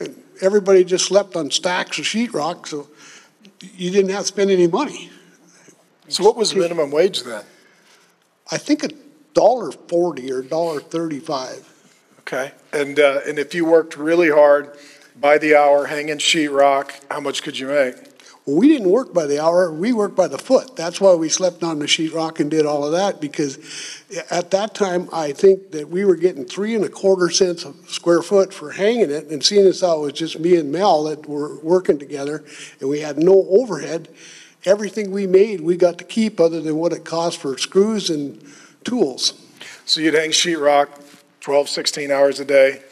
And 0.00 0.20
everybody 0.40 0.84
just 0.84 1.06
slept 1.06 1.36
on 1.36 1.50
stacks 1.50 1.98
of 1.98 2.04
sheetrock, 2.04 2.66
so 2.68 2.88
you 3.60 3.90
didn't 3.90 4.10
have 4.10 4.22
to 4.22 4.26
spend 4.26 4.50
any 4.50 4.68
money. 4.68 5.10
So 6.08 6.24
what 6.24 6.36
was 6.36 6.54
minimum 6.54 6.90
wage 6.90 7.22
then? 7.22 7.44
I 8.50 8.58
think 8.58 8.82
a 8.82 8.88
dollar 9.34 9.70
forty 9.72 10.32
or 10.32 10.42
dollar 10.42 10.80
thirty-five. 10.80 11.74
Okay. 12.20 12.52
And, 12.72 12.98
uh, 12.98 13.20
and 13.26 13.38
if 13.38 13.54
you 13.54 13.64
worked 13.64 13.96
really 13.96 14.30
hard 14.30 14.76
by 15.18 15.38
the 15.38 15.56
hour 15.56 15.86
hanging 15.86 16.18
sheetrock, 16.18 16.92
how 17.10 17.20
much 17.20 17.42
could 17.42 17.58
you 17.58 17.68
make? 17.68 17.94
Well, 18.44 18.56
we 18.56 18.68
didn't 18.68 18.90
work 18.90 19.12
by 19.12 19.26
the 19.26 19.42
hour, 19.42 19.72
we 19.72 19.92
worked 19.92 20.16
by 20.16 20.28
the 20.28 20.38
foot. 20.38 20.76
That's 20.76 21.00
why 21.00 21.14
we 21.14 21.28
slept 21.28 21.62
on 21.62 21.78
the 21.78 21.86
sheetrock 21.86 22.40
and 22.40 22.50
did 22.50 22.64
all 22.66 22.84
of 22.84 22.92
that, 22.92 23.20
because 23.20 23.58
at 24.30 24.50
that 24.52 24.74
time, 24.74 25.08
I 25.12 25.32
think 25.32 25.70
that 25.72 25.88
we 25.88 26.04
were 26.04 26.16
getting 26.16 26.44
three 26.44 26.74
and 26.74 26.84
a 26.84 26.88
quarter 26.88 27.30
cents 27.30 27.64
a 27.64 27.74
square 27.86 28.22
foot 28.22 28.54
for 28.54 28.70
hanging 28.70 29.10
it, 29.10 29.26
and 29.28 29.44
seeing 29.44 29.66
as 29.66 29.80
how 29.82 29.98
it 29.98 30.00
was 30.00 30.12
just 30.14 30.38
me 30.38 30.56
and 30.56 30.72
Mel 30.72 31.04
that 31.04 31.26
were 31.26 31.58
working 31.60 31.98
together, 31.98 32.44
and 32.80 32.88
we 32.88 33.00
had 33.00 33.18
no 33.18 33.46
overhead, 33.50 34.08
everything 34.64 35.10
we 35.10 35.26
made, 35.26 35.60
we 35.60 35.76
got 35.76 35.98
to 35.98 36.04
keep 36.04 36.40
other 36.40 36.60
than 36.60 36.76
what 36.76 36.92
it 36.92 37.04
cost 37.04 37.38
for 37.38 37.56
screws 37.58 38.10
and 38.10 38.44
tools. 38.84 39.34
So 39.84 40.00
you'd 40.00 40.14
hang 40.14 40.30
sheetrock 40.30 40.88
12, 41.40 41.68
16 41.68 42.10
hours 42.10 42.40
a 42.40 42.44
day, 42.44 42.82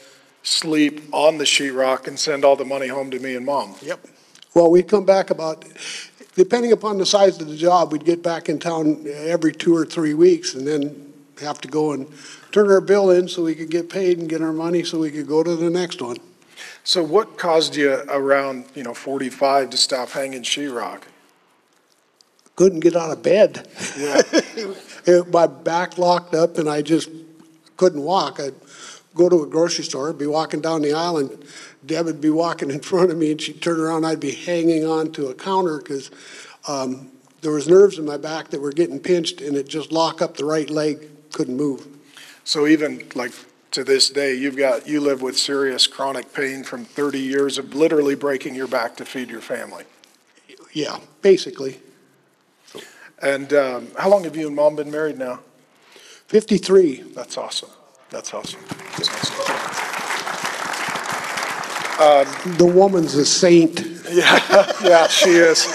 sleep 0.43 1.03
on 1.13 1.39
the 1.39 1.45
sheetrock, 1.45 2.07
and 2.07 2.19
send 2.19 2.45
all 2.45 2.57
the 2.57 2.65
money 2.65 2.89
home 2.89 3.11
to 3.11 3.19
me 3.19 3.35
and 3.35 3.45
mom. 3.45 3.75
Yep. 3.83 4.07
Well, 4.55 4.71
we'd 4.71 4.89
come 4.89 5.05
back 5.05 5.31
about, 5.31 5.67
depending 6.35 6.73
upon 6.73 6.99
the 6.99 7.05
size 7.05 7.39
of 7.41 7.49
the 7.49 7.57
job, 7.57 7.93
we'd 7.93 8.05
get 8.05 8.23
back 8.23 8.49
in 8.49 8.59
town 8.59 9.05
every 9.07 9.53
two 9.53 9.77
or 9.77 9.85
three 9.85 10.15
weeks 10.15 10.55
and 10.55 10.67
then 10.67 11.13
have 11.43 11.61
to 11.61 11.69
go 11.69 11.93
and 11.93 12.09
turn 12.53 12.71
our 12.71 12.81
bill 12.81 13.11
in 13.11 13.29
so 13.29 13.43
we 13.43 13.55
could 13.55 13.71
get 13.71 13.91
paid 13.91 14.19
and 14.19 14.29
get 14.29 14.41
our 14.41 14.53
money 14.53 14.83
so 14.83 14.99
we 14.99 15.11
could 15.11 15.27
go 15.27 15.43
to 15.43 15.55
the 15.55 15.69
next 15.69 16.01
one. 16.01 16.17
So 16.85 17.03
what 17.03 17.37
caused 17.37 17.77
you 17.77 17.93
around, 18.09 18.65
you 18.75 18.83
know, 18.83 18.95
45 18.95 19.71
to 19.71 19.77
stop 19.77 20.11
hanging 20.11 20.43
sheetrock? 20.43 21.03
Couldn't 22.57 22.81
get 22.81 22.97
out 22.97 23.11
of 23.11 23.23
bed. 23.23 23.69
Yeah. 23.99 24.23
It- 25.09 25.33
My 25.33 25.47
back 25.47 25.99
locked 25.99 26.35
up 26.35 26.59
and 26.59 26.69
I 26.69 26.83
just 26.83 27.09
couldn't 27.77 28.03
walk. 28.03 28.41
I'd 28.41 28.55
go 29.15 29.29
to 29.29 29.45
a 29.45 29.47
grocery 29.47 29.85
store, 29.85 30.13
be 30.13 30.27
walking 30.27 30.61
down 30.61 30.83
the 30.83 30.93
aisle 30.95 31.19
and 31.19 31.45
Deb 31.87 32.07
would 32.07 32.21
be 32.21 32.31
walking 32.31 32.73
in 32.73 32.81
front 32.81 33.13
of 33.13 33.17
me 33.17 33.31
and 33.31 33.41
she'd 33.41 33.63
turn 33.63 33.79
around, 33.79 34.05
I'd 34.05 34.19
be 34.19 34.33
hanging 34.33 34.85
on 34.85 35.13
to 35.13 35.29
a 35.29 35.35
counter 35.35 35.79
because 35.79 36.11
um, 36.67 37.13
there 37.43 37.53
was 37.53 37.69
nerves 37.69 37.99
in 38.01 38.05
my 38.05 38.17
back 38.17 38.49
that 38.49 38.61
were 38.61 38.73
getting 38.73 38.99
pinched 38.99 39.41
and 39.41 39.57
it 39.57 39.69
just 39.69 39.93
locked 39.93 40.21
up 40.23 40.37
the 40.37 40.45
right 40.45 40.69
leg, 40.69 41.09
couldn't 41.33 41.57
move. 41.57 41.87
So 42.43 42.67
even 42.67 43.07
like 43.15 43.31
to 43.71 43.85
this 43.85 44.11
day, 44.11 44.35
you've 44.35 44.57
got, 44.57 44.89
you 44.89 45.01
live 45.01 45.23
with 45.23 45.39
serious 45.39 45.87
chronic 45.87 46.33
pain 46.35 46.65
from 46.65 46.85
30 46.85 47.21
years 47.21 47.59
of 47.59 47.75
literally 47.75 48.17
breaking 48.17 48.57
your 48.57 48.67
back 48.67 48.97
to 48.97 49.05
feed 49.05 49.31
your 49.31 49.41
family. 49.41 49.85
Yeah, 50.73 50.99
basically. 51.23 51.79
And 53.27 53.53
um, 53.55 53.89
how 53.99 54.09
long 54.09 54.23
have 54.23 54.37
you 54.37 54.47
and 54.47 54.55
mom 54.55 54.77
been 54.77 54.89
married 54.93 55.19
now? 55.19 55.41
53. 56.29 57.03
That's 57.13 57.37
awesome. 57.37 57.71
That's 58.09 58.33
awesome. 58.33 58.61
That's 58.71 59.09
awesome. 59.09 59.47
The 62.57 62.67
woman's 62.67 63.15
a 63.17 63.27
saint. 63.27 63.95
Yeah, 64.09 64.73
yeah, 64.85 65.09
she 65.09 65.31
is. 65.31 65.67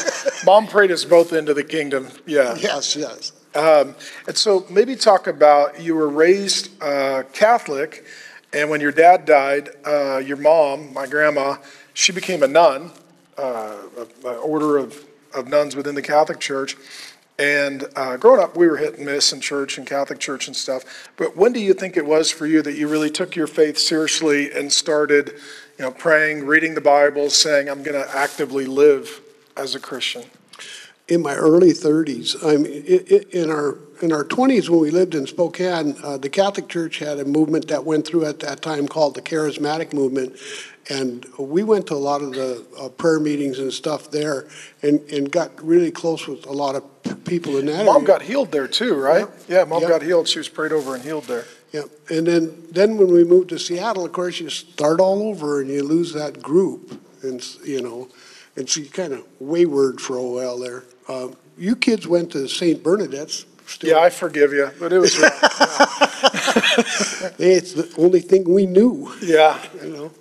Mom 0.45 0.65
prayed 0.65 0.89
us 0.89 1.03
both 1.03 1.33
into 1.33 1.53
the 1.53 1.65
kingdom. 1.65 2.07
Yeah. 2.25 2.55
Yes, 2.55 2.95
yes. 2.95 3.33
Um, 3.53 3.93
and 4.25 4.37
so 4.37 4.65
maybe 4.69 4.95
talk 4.95 5.27
about 5.27 5.81
you 5.81 5.95
were 5.95 6.07
raised 6.07 6.81
uh, 6.81 7.23
Catholic, 7.33 8.05
and 8.53 8.69
when 8.69 8.79
your 8.79 8.93
dad 8.93 9.25
died, 9.25 9.71
uh, 9.85 10.19
your 10.19 10.37
mom, 10.37 10.93
my 10.93 11.07
grandma, 11.07 11.57
she 11.93 12.13
became 12.13 12.41
a 12.41 12.47
nun, 12.47 12.91
uh, 13.37 13.75
an 14.23 14.37
order 14.37 14.77
of, 14.77 15.05
of 15.35 15.49
nuns 15.49 15.75
within 15.75 15.95
the 15.95 16.01
Catholic 16.01 16.39
Church. 16.39 16.77
And 17.39 17.85
uh, 17.95 18.17
growing 18.17 18.41
up, 18.41 18.55
we 18.55 18.67
were 18.67 18.77
hit 18.77 18.97
and 18.97 19.05
miss 19.05 19.33
in 19.33 19.41
church 19.41 19.77
and 19.77 19.87
Catholic 19.87 20.19
church 20.19 20.47
and 20.47 20.55
stuff. 20.55 21.09
But 21.17 21.35
when 21.35 21.53
do 21.53 21.59
you 21.59 21.73
think 21.73 21.97
it 21.97 22.05
was 22.05 22.29
for 22.29 22.45
you 22.45 22.61
that 22.61 22.73
you 22.75 22.87
really 22.87 23.09
took 23.09 23.35
your 23.35 23.47
faith 23.47 23.77
seriously 23.79 24.51
and 24.51 24.71
started, 24.71 25.29
you 25.79 25.85
know, 25.85 25.91
praying, 25.91 26.45
reading 26.45 26.75
the 26.75 26.81
Bible, 26.81 27.29
saying, 27.31 27.67
"I'm 27.69 27.81
going 27.81 27.99
to 27.99 28.15
actively 28.15 28.65
live 28.65 29.21
as 29.57 29.73
a 29.75 29.79
Christian"? 29.79 30.23
in 31.07 31.21
my 31.21 31.35
early 31.35 31.73
30s. 31.73 32.35
I'm 32.41 32.63
i- 32.65 33.03
i- 33.15 33.25
in 33.31 33.49
our 33.49 33.77
in 34.01 34.11
our 34.13 34.23
20s 34.23 34.69
when 34.69 34.79
we 34.79 34.89
lived 34.91 35.13
in 35.13 35.27
Spokane. 35.27 35.95
Uh, 36.01 36.17
the 36.17 36.29
Catholic 36.29 36.69
Church 36.69 36.99
had 36.99 37.19
a 37.19 37.25
movement 37.25 37.67
that 37.67 37.83
went 37.85 38.07
through 38.07 38.25
at 38.25 38.39
that 38.39 38.61
time 38.61 38.87
called 38.87 39.13
the 39.15 39.21
Charismatic 39.21 39.93
Movement, 39.93 40.35
and 40.89 41.25
we 41.37 41.63
went 41.63 41.85
to 41.87 41.95
a 41.95 41.97
lot 42.09 42.21
of 42.21 42.31
the 42.33 42.63
uh, 42.79 42.87
prayer 42.89 43.19
meetings 43.19 43.59
and 43.59 43.73
stuff 43.73 44.09
there, 44.09 44.47
and 44.81 45.01
and 45.11 45.31
got 45.31 45.51
really 45.61 45.91
close 45.91 46.27
with 46.27 46.45
a 46.45 46.51
lot 46.53 46.75
of 46.75 46.83
people 47.25 47.57
in 47.57 47.65
that 47.67 47.85
Mom 47.85 47.95
area. 47.97 48.07
got 48.07 48.21
healed 48.21 48.51
there 48.51 48.67
too, 48.67 48.95
right? 48.95 49.27
Yeah, 49.47 49.63
mom 49.65 49.81
Yep. 49.81 49.89
got 49.89 50.01
healed. 50.03 50.27
She 50.27 50.39
was 50.39 50.49
prayed 50.49 50.71
over 50.71 50.95
and 50.95 51.03
healed 51.03 51.25
there. 51.25 51.45
Yeah, 51.71 51.83
and 52.09 52.27
then, 52.27 52.63
then 52.71 52.97
when 52.97 53.07
we 53.11 53.23
moved 53.23 53.49
to 53.49 53.59
Seattle, 53.59 54.03
of 54.05 54.11
course, 54.11 54.39
you 54.41 54.49
start 54.49 54.99
all 54.99 55.21
over 55.23 55.61
and 55.61 55.69
you 55.69 55.83
lose 55.83 56.11
that 56.13 56.41
group, 56.41 56.99
and, 57.23 57.41
you 57.63 57.81
know, 57.81 58.09
and 58.57 58.69
so 58.69 58.81
you 58.81 58.89
kind 58.89 59.13
of 59.13 59.25
wayward 59.39 60.01
for 60.01 60.17
a 60.17 60.23
while 60.23 60.57
there. 60.59 60.83
Um, 61.07 61.35
You 61.57 61.75
kids 61.77 62.05
went 62.07 62.31
to 62.33 62.47
St. 62.49 62.83
Bernadette's. 62.83 63.45
still. 63.67 63.89
Yeah, 63.91 63.99
I 63.99 64.09
forgive 64.09 64.51
you, 64.51 64.69
but 64.79 64.91
it 64.91 64.99
was. 64.99 65.15
Hey, 65.15 65.29
It's 67.39 67.73
the 67.73 67.91
only 67.97 68.19
thing 68.19 68.43
we 68.53 68.65
knew, 68.65 69.11
yeah. 69.21 69.57
you 69.81 69.89
know. 69.89 70.11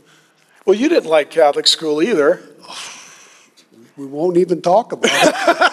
Well, 0.64 0.76
you 0.76 0.88
didn't 0.88 1.10
like 1.10 1.30
Catholic 1.30 1.66
school 1.66 2.00
either. 2.02 2.40
We 3.96 4.06
won't 4.06 4.36
even 4.36 4.62
talk 4.62 4.92
about 4.92 5.10
it. 5.12 5.66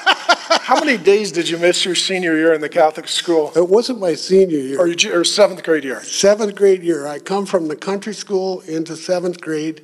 How 0.50 0.80
many 0.84 0.98
days 0.98 1.32
did 1.32 1.50
you 1.50 1.58
miss 1.58 1.84
your 1.86 1.96
senior 1.96 2.36
year 2.36 2.54
in 2.54 2.62
the 2.62 2.70
Catholic 2.70 3.08
school, 3.08 3.52
It 3.56 3.68
wasn't 3.68 4.00
my 4.00 4.14
senior 4.16 4.58
year. 4.60 4.96
ju- 4.96 5.14
or 5.14 5.24
seventh 5.24 5.64
grade 5.64 5.84
year? 5.84 6.02
Seventh 6.04 6.56
grade 6.56 6.84
year, 6.84 7.08
I 7.08 7.20
come 7.20 7.46
from 7.46 7.68
the 7.68 7.76
country 7.76 8.14
school 8.14 8.62
into 8.62 8.96
seventh 8.96 9.42
grade, 9.42 9.82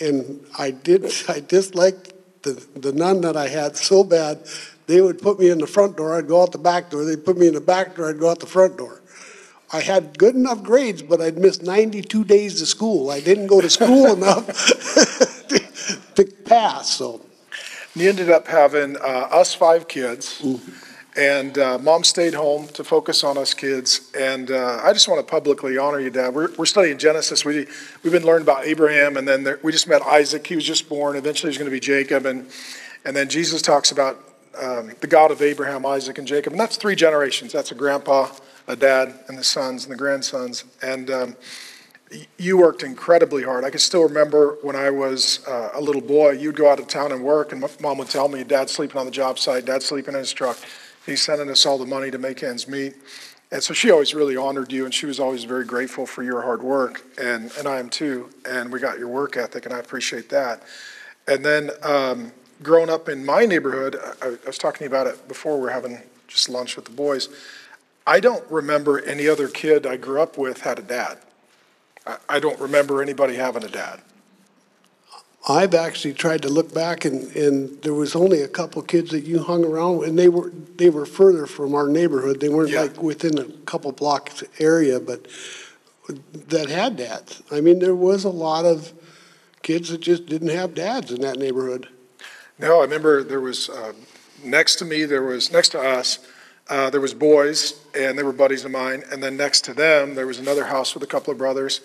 and 0.00 0.40
I 0.58 0.70
did, 0.72 1.12
I 1.28 1.40
disliked 1.40 2.12
the, 2.42 2.64
the 2.74 2.92
nun 2.92 3.20
that 3.22 3.36
I 3.36 3.48
had 3.48 3.76
so 3.76 4.02
bad, 4.04 4.40
they 4.86 5.00
would 5.00 5.20
put 5.20 5.38
me 5.38 5.50
in 5.50 5.58
the 5.58 5.66
front 5.66 5.96
door, 5.96 6.16
I'd 6.16 6.26
go 6.28 6.42
out 6.42 6.52
the 6.52 6.58
back 6.58 6.90
door, 6.90 7.04
they'd 7.04 7.24
put 7.24 7.36
me 7.38 7.46
in 7.46 7.54
the 7.54 7.60
back 7.60 7.94
door, 7.96 8.08
I'd 8.10 8.18
go 8.18 8.30
out 8.30 8.40
the 8.40 8.46
front 8.46 8.76
door. 8.78 9.00
I 9.72 9.80
had 9.80 10.18
good 10.18 10.34
enough 10.34 10.64
grades, 10.64 11.00
but 11.02 11.20
I'd 11.20 11.38
missed 11.38 11.62
ninety-two 11.62 12.24
days 12.24 12.60
of 12.60 12.66
school. 12.66 13.08
I 13.08 13.20
didn't 13.20 13.46
go 13.46 13.60
to 13.60 13.70
school 13.70 14.12
enough 14.16 14.44
to 16.16 16.24
pass, 16.44 16.90
so. 16.96 17.20
And 17.94 18.02
you 18.04 18.08
ended 18.08 18.30
up 18.30 18.46
having 18.46 18.96
uh, 18.96 19.28
us 19.32 19.52
five 19.52 19.88
kids, 19.88 20.40
and 21.16 21.58
uh, 21.58 21.76
mom 21.78 22.04
stayed 22.04 22.34
home 22.34 22.68
to 22.68 22.84
focus 22.84 23.24
on 23.24 23.36
us 23.36 23.52
kids. 23.52 24.12
And 24.16 24.52
uh, 24.52 24.78
I 24.84 24.92
just 24.92 25.08
want 25.08 25.26
to 25.26 25.28
publicly 25.28 25.76
honor 25.76 25.98
you, 25.98 26.10
Dad. 26.10 26.32
We're, 26.32 26.52
we're 26.56 26.66
studying 26.66 26.98
Genesis. 26.98 27.44
We 27.44 27.66
we've 28.04 28.12
been 28.12 28.24
learning 28.24 28.42
about 28.42 28.64
Abraham, 28.64 29.16
and 29.16 29.26
then 29.26 29.42
there, 29.42 29.58
we 29.64 29.72
just 29.72 29.88
met 29.88 30.02
Isaac. 30.02 30.46
He 30.46 30.54
was 30.54 30.64
just 30.64 30.88
born. 30.88 31.16
Eventually, 31.16 31.50
he's 31.50 31.58
going 31.58 31.70
to 31.70 31.74
be 31.74 31.80
Jacob, 31.80 32.26
and 32.26 32.48
and 33.04 33.16
then 33.16 33.28
Jesus 33.28 33.60
talks 33.60 33.90
about 33.90 34.22
um, 34.62 34.92
the 35.00 35.08
God 35.08 35.32
of 35.32 35.42
Abraham, 35.42 35.84
Isaac, 35.84 36.16
and 36.18 36.28
Jacob, 36.28 36.52
and 36.52 36.60
that's 36.60 36.76
three 36.76 36.94
generations. 36.94 37.52
That's 37.52 37.72
a 37.72 37.74
grandpa, 37.74 38.30
a 38.68 38.76
dad, 38.76 39.18
and 39.26 39.36
the 39.36 39.44
sons 39.44 39.84
and 39.84 39.92
the 39.92 39.98
grandsons. 39.98 40.62
And 40.80 41.10
um, 41.10 41.36
you 42.38 42.56
worked 42.56 42.82
incredibly 42.82 43.44
hard. 43.44 43.64
I 43.64 43.70
can 43.70 43.78
still 43.78 44.02
remember 44.02 44.58
when 44.62 44.74
I 44.74 44.90
was 44.90 45.46
uh, 45.46 45.70
a 45.74 45.80
little 45.80 46.02
boy, 46.02 46.32
you'd 46.32 46.56
go 46.56 46.70
out 46.70 46.80
of 46.80 46.88
town 46.88 47.12
and 47.12 47.22
work, 47.22 47.52
and 47.52 47.64
mom 47.80 47.98
would 47.98 48.08
tell 48.08 48.28
me, 48.28 48.42
Dad's 48.44 48.72
sleeping 48.72 48.98
on 48.98 49.06
the 49.06 49.12
job 49.12 49.38
site, 49.38 49.64
Dad's 49.64 49.86
sleeping 49.86 50.14
in 50.14 50.20
his 50.20 50.32
truck. 50.32 50.58
He's 51.06 51.22
sending 51.22 51.48
us 51.48 51.64
all 51.64 51.78
the 51.78 51.86
money 51.86 52.10
to 52.10 52.18
make 52.18 52.42
ends 52.42 52.68
meet. 52.68 52.94
And 53.52 53.62
so 53.62 53.74
she 53.74 53.90
always 53.90 54.14
really 54.14 54.36
honored 54.36 54.70
you, 54.70 54.84
and 54.84 54.94
she 54.94 55.06
was 55.06 55.18
always 55.18 55.44
very 55.44 55.64
grateful 55.64 56.06
for 56.06 56.22
your 56.22 56.42
hard 56.42 56.62
work, 56.62 57.02
and, 57.20 57.50
and 57.58 57.66
I 57.66 57.78
am 57.78 57.88
too. 57.88 58.30
And 58.48 58.72
we 58.72 58.78
got 58.80 58.98
your 58.98 59.08
work 59.08 59.36
ethic, 59.36 59.66
and 59.66 59.74
I 59.74 59.78
appreciate 59.78 60.28
that. 60.30 60.62
And 61.26 61.44
then 61.44 61.70
um, 61.82 62.32
growing 62.62 62.90
up 62.90 63.08
in 63.08 63.24
my 63.24 63.44
neighborhood, 63.46 63.96
I, 64.22 64.28
I 64.28 64.36
was 64.46 64.58
talking 64.58 64.86
about 64.86 65.06
it 65.06 65.26
before, 65.26 65.56
we 65.56 65.62
were 65.62 65.70
having 65.70 66.00
just 66.28 66.48
lunch 66.48 66.76
with 66.76 66.84
the 66.84 66.92
boys. 66.92 67.28
I 68.06 68.20
don't 68.20 68.48
remember 68.50 69.00
any 69.00 69.28
other 69.28 69.48
kid 69.48 69.86
I 69.86 69.96
grew 69.96 70.20
up 70.20 70.38
with 70.38 70.62
had 70.62 70.78
a 70.78 70.82
dad. 70.82 71.18
I, 72.06 72.16
I 72.28 72.40
don't 72.40 72.58
remember 72.60 73.02
anybody 73.02 73.36
having 73.36 73.64
a 73.64 73.68
dad. 73.68 74.00
I've 75.48 75.74
actually 75.74 76.12
tried 76.14 76.42
to 76.42 76.48
look 76.50 76.72
back 76.74 77.04
and, 77.06 77.34
and 77.34 77.80
there 77.82 77.94
was 77.94 78.14
only 78.14 78.42
a 78.42 78.48
couple 78.48 78.82
kids 78.82 79.10
that 79.10 79.24
you 79.24 79.42
hung 79.42 79.64
around 79.64 79.98
with, 79.98 80.08
and 80.10 80.18
they 80.18 80.28
were, 80.28 80.50
they 80.76 80.90
were 80.90 81.06
further 81.06 81.46
from 81.46 81.74
our 81.74 81.88
neighborhood. 81.88 82.40
They 82.40 82.50
weren't 82.50 82.70
Yeah. 82.70 82.82
like 82.82 83.02
within 83.02 83.38
a 83.38 83.44
couple 83.64 83.90
blocks 83.92 84.44
area, 84.58 85.00
but 85.00 85.26
that 86.48 86.68
had 86.68 86.96
dads. 86.96 87.42
I 87.50 87.60
mean, 87.62 87.78
there 87.78 87.94
was 87.94 88.24
a 88.24 88.28
lot 88.30 88.66
of 88.66 88.92
kids 89.62 89.88
that 89.88 90.02
just 90.02 90.26
didn't 90.26 90.48
have 90.50 90.74
dads 90.74 91.10
in 91.10 91.22
that 91.22 91.38
neighborhood. 91.38 91.88
No, 92.58 92.80
I 92.80 92.82
remember 92.82 93.22
there 93.22 93.40
was, 93.40 93.70
uh, 93.70 93.94
next 94.44 94.76
to 94.76 94.84
me, 94.84 95.06
there 95.06 95.22
was, 95.22 95.50
next 95.50 95.70
to 95.70 95.80
us, 95.80 96.18
uh, 96.70 96.88
there 96.88 97.00
was 97.00 97.12
boys, 97.12 97.84
and 97.94 98.16
they 98.16 98.22
were 98.22 98.32
buddies 98.32 98.64
of 98.64 98.70
mine. 98.70 99.02
And 99.10 99.20
then 99.20 99.36
next 99.36 99.64
to 99.64 99.74
them, 99.74 100.14
there 100.14 100.26
was 100.26 100.38
another 100.38 100.64
house 100.64 100.94
with 100.94 101.02
a 101.02 101.06
couple 101.06 101.32
of 101.32 101.38
brothers. 101.38 101.80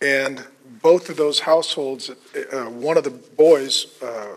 And 0.00 0.46
both 0.80 1.10
of 1.10 1.16
those 1.16 1.40
households, 1.40 2.08
uh, 2.08 2.64
one 2.66 2.96
of 2.96 3.02
the 3.02 3.10
boys 3.10 4.00
uh, 4.00 4.36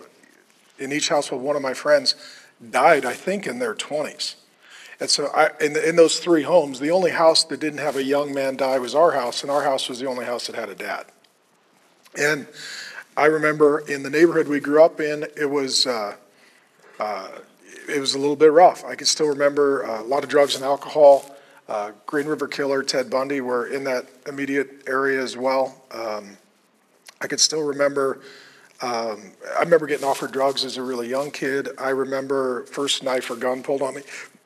in 0.79 0.91
each 0.91 1.09
household, 1.09 1.43
one 1.43 1.55
of 1.55 1.61
my 1.61 1.75
friends, 1.75 2.15
died, 2.71 3.05
I 3.05 3.13
think, 3.13 3.45
in 3.45 3.59
their 3.59 3.75
20s. 3.75 4.35
And 4.99 5.09
so 5.09 5.27
I, 5.35 5.51
in, 5.61 5.77
in 5.77 5.95
those 5.95 6.19
three 6.19 6.43
homes, 6.43 6.79
the 6.79 6.91
only 6.91 7.11
house 7.11 7.43
that 7.45 7.59
didn't 7.59 7.79
have 7.79 7.95
a 7.95 8.03
young 8.03 8.33
man 8.33 8.57
die 8.57 8.79
was 8.79 8.95
our 8.95 9.11
house, 9.11 9.43
and 9.43 9.51
our 9.51 9.63
house 9.63 9.87
was 9.87 9.99
the 9.99 10.07
only 10.07 10.25
house 10.25 10.47
that 10.47 10.55
had 10.55 10.69
a 10.69 10.75
dad. 10.75 11.05
And 12.17 12.47
I 13.15 13.25
remember 13.25 13.79
in 13.79 14.03
the 14.03 14.09
neighborhood 14.09 14.47
we 14.47 14.59
grew 14.59 14.81
up 14.81 14.99
in, 14.99 15.25
it 15.37 15.49
was, 15.49 15.85
uh, 15.85 16.15
uh, 16.99 17.27
it 17.87 17.99
was 17.99 18.15
a 18.15 18.19
little 18.19 18.35
bit 18.35 18.51
rough. 18.51 18.83
I 18.85 18.95
can 18.95 19.07
still 19.07 19.27
remember 19.27 19.85
uh, 19.85 20.01
a 20.01 20.03
lot 20.03 20.23
of 20.23 20.29
drugs 20.29 20.55
and 20.55 20.63
alcohol. 20.63 21.25
Uh, 21.67 21.91
Green 22.05 22.27
River 22.27 22.47
Killer, 22.47 22.83
Ted 22.83 23.09
Bundy 23.09 23.41
were 23.41 23.67
in 23.67 23.83
that 23.85 24.07
immediate 24.27 24.83
area 24.87 25.21
as 25.21 25.35
well. 25.35 25.83
Um, 25.91 26.37
I 27.21 27.27
could 27.27 27.39
still 27.39 27.63
remember, 27.63 28.21
um, 28.81 29.31
I 29.57 29.61
remember 29.61 29.87
getting 29.87 30.05
offered 30.05 30.31
drugs 30.31 30.63
as 30.63 30.77
a 30.77 30.83
really 30.83 31.09
young 31.09 31.31
kid. 31.31 31.69
I 31.79 31.89
remember 31.89 32.65
first 32.65 33.01
knife 33.01 33.31
or 33.31 33.35
gun 33.35 33.63
pulled 33.63 33.81
on 33.81 33.95
me, 33.95 34.01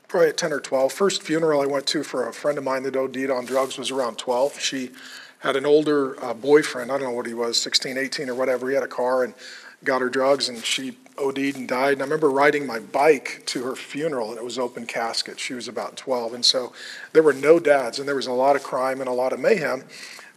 probably 0.07 0.29
at 0.29 0.37
10 0.37 0.53
or 0.53 0.59
12. 0.61 0.93
First 0.93 1.23
funeral 1.23 1.61
I 1.61 1.65
went 1.65 1.85
to 1.87 2.03
for 2.03 2.29
a 2.29 2.33
friend 2.33 2.57
of 2.57 2.63
mine 2.63 2.83
that 2.83 2.95
OD'd 2.95 3.29
on 3.29 3.45
drugs 3.45 3.77
was 3.77 3.91
around 3.91 4.17
12. 4.17 4.59
She 4.59 4.91
had 5.39 5.55
an 5.55 5.65
older 5.65 6.21
uh, 6.23 6.33
boyfriend, 6.33 6.91
I 6.91 6.97
don't 6.97 7.09
know 7.09 7.13
what 7.15 7.25
he 7.25 7.33
was, 7.33 7.61
16, 7.61 7.97
18 7.97 8.29
or 8.29 8.35
whatever. 8.35 8.69
He 8.69 8.75
had 8.75 8.83
a 8.83 8.87
car 8.87 9.23
and 9.23 9.33
got 9.83 10.01
her 10.01 10.09
drugs 10.09 10.49
and 10.49 10.63
she 10.63 10.97
OD'd 11.17 11.55
and 11.55 11.67
died. 11.67 11.93
And 11.93 12.01
I 12.01 12.05
remember 12.05 12.29
riding 12.29 12.65
my 12.65 12.79
bike 12.79 13.43
to 13.47 13.63
her 13.63 13.75
funeral 13.75 14.29
and 14.29 14.37
it 14.37 14.43
was 14.43 14.57
open 14.57 14.85
casket. 14.85 15.39
She 15.39 15.53
was 15.53 15.67
about 15.67 15.97
12. 15.97 16.33
And 16.33 16.45
so 16.45 16.73
there 17.13 17.23
were 17.23 17.33
no 17.33 17.59
dads 17.59 17.99
and 17.99 18.07
there 18.07 18.15
was 18.15 18.27
a 18.27 18.33
lot 18.33 18.55
of 18.55 18.63
crime 18.63 18.99
and 19.01 19.09
a 19.09 19.13
lot 19.13 19.33
of 19.33 19.39
mayhem. 19.39 19.83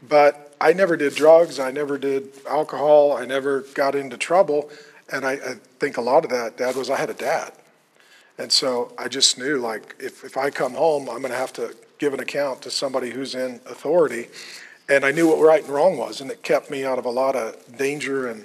But 0.07 0.55
I 0.61 0.73
never 0.73 0.97
did 0.97 1.15
drugs, 1.15 1.59
I 1.59 1.71
never 1.71 1.99
did 1.99 2.31
alcohol, 2.49 3.13
I 3.13 3.25
never 3.25 3.63
got 3.75 3.95
into 3.95 4.17
trouble. 4.17 4.71
And 5.13 5.25
I, 5.25 5.33
I 5.33 5.55
think 5.79 5.97
a 5.97 6.01
lot 6.01 6.25
of 6.25 6.31
that, 6.31 6.57
Dad, 6.57 6.77
was 6.77 6.91
I 6.91 6.97
had 6.97 7.11
a 7.11 7.15
dad. 7.15 7.53
And 8.39 8.51
so 8.51 8.93
I 8.99 9.09
just 9.09 9.39
knew, 9.39 9.59
like, 9.59 9.95
if, 9.99 10.25
if 10.25 10.37
I 10.37 10.51
come 10.51 10.75
home, 10.75 11.09
I'm 11.09 11.19
going 11.19 11.33
to 11.33 11.37
have 11.37 11.53
to 11.55 11.77
give 11.99 12.15
an 12.15 12.21
account 12.21 12.63
to 12.63 12.71
somebody 12.71 13.11
who's 13.11 13.35
in 13.35 13.61
authority. 13.67 14.29
And 14.89 15.05
I 15.05 15.13
knew 15.13 15.29
what 15.29 15.39
right 15.39 15.63
and 15.63 15.73
wrong 15.73 15.97
was, 15.97 16.21
and 16.21 16.31
it 16.31 16.43
kept 16.43 16.71
me 16.71 16.85
out 16.85 16.99
of 16.99 17.05
a 17.05 17.11
lot 17.11 17.37
of 17.37 17.77
danger 17.77 18.27
and 18.27 18.45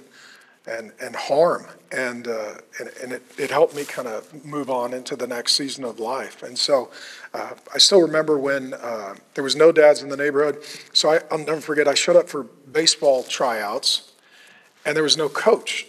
and, 0.67 0.91
and 1.01 1.15
harm. 1.15 1.65
And, 1.91 2.27
uh, 2.27 2.55
and, 2.79 2.89
and 3.01 3.11
it, 3.13 3.23
it 3.37 3.51
helped 3.51 3.75
me 3.75 3.85
kind 3.85 4.07
of 4.07 4.45
move 4.45 4.69
on 4.69 4.93
into 4.93 5.15
the 5.15 5.27
next 5.27 5.53
season 5.53 5.83
of 5.83 5.99
life. 5.99 6.43
And 6.43 6.57
so 6.57 6.91
uh, 7.33 7.53
I 7.73 7.77
still 7.77 8.01
remember 8.01 8.37
when 8.37 8.73
uh, 8.73 9.15
there 9.35 9.43
was 9.43 9.55
no 9.55 9.71
dads 9.71 10.03
in 10.03 10.09
the 10.09 10.17
neighborhood. 10.17 10.61
So 10.93 11.11
I, 11.11 11.21
I'll 11.31 11.37
never 11.37 11.61
forget, 11.61 11.87
I 11.87 11.93
showed 11.93 12.17
up 12.17 12.27
for 12.27 12.43
baseball 12.43 13.23
tryouts, 13.23 14.11
and 14.85 14.95
there 14.95 15.03
was 15.03 15.17
no 15.17 15.29
coach 15.29 15.87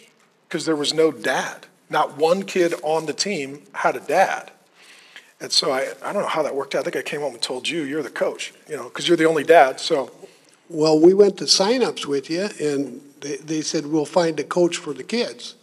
because 0.49 0.65
there 0.65 0.77
was 0.77 0.95
no 0.95 1.11
dad. 1.11 1.67
Not 1.91 2.17
one 2.17 2.45
kid 2.45 2.75
on 2.83 3.07
the 3.07 3.13
team 3.13 3.63
had 3.73 3.97
a 3.97 4.01
dad. 4.01 4.53
And 5.41 5.53
so 5.53 5.71
I, 5.71 5.93
I 6.03 6.13
don't 6.13 6.23
know 6.23 6.29
how 6.29 6.43
that 6.43 6.55
worked 6.55 6.75
out. 6.75 6.81
I 6.81 6.85
think 6.85 6.97
I 6.97 7.03
came 7.03 7.21
home 7.21 7.33
and 7.33 7.43
told 7.43 7.69
you, 7.69 7.83
you're 7.83 8.03
the 8.03 8.11
coach, 8.11 8.53
you 8.69 8.77
know, 8.77 8.85
because 8.85 9.07
you're 9.07 9.17
the 9.17 9.25
only 9.25 9.45
dad. 9.45 9.79
So 9.79 10.11
Well, 10.69 11.01
we 11.01 11.15
went 11.15 11.39
to 11.39 11.45
signups 11.45 12.05
with 12.07 12.29
you, 12.29 12.49
and 12.61 13.01
they, 13.21 13.37
they 13.37 13.63
said, 13.63 13.87
we'll 13.87 14.05
find 14.05 14.39
a 14.39 14.45
coach 14.45 14.77
for 14.77 14.93
the 14.93 15.03
kids. 15.03 15.55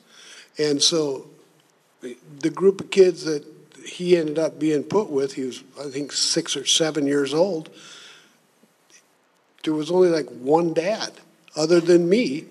And 0.58 0.82
so 0.82 1.28
the 2.02 2.50
group 2.50 2.82
of 2.82 2.92
kids 2.92 3.24
that 3.26 3.46
he 3.86 4.18
ended 4.18 4.40
up 4.40 4.60
being 4.60 4.84
put 4.84 5.10
with, 5.10 5.34
he 5.34 5.44
was, 5.44 5.64
I 5.80 5.90
think, 5.90 6.12
six 6.12 6.58
or 6.58 6.66
seven 6.66 7.06
years 7.06 7.34
old, 7.34 7.70
there 9.64 9.74
was 9.74 9.92
only 9.92 10.10
like 10.10 10.28
one 10.30 10.74
dad, 10.74 11.12
other 11.56 11.80
than 11.80 12.10
me. 12.10 12.46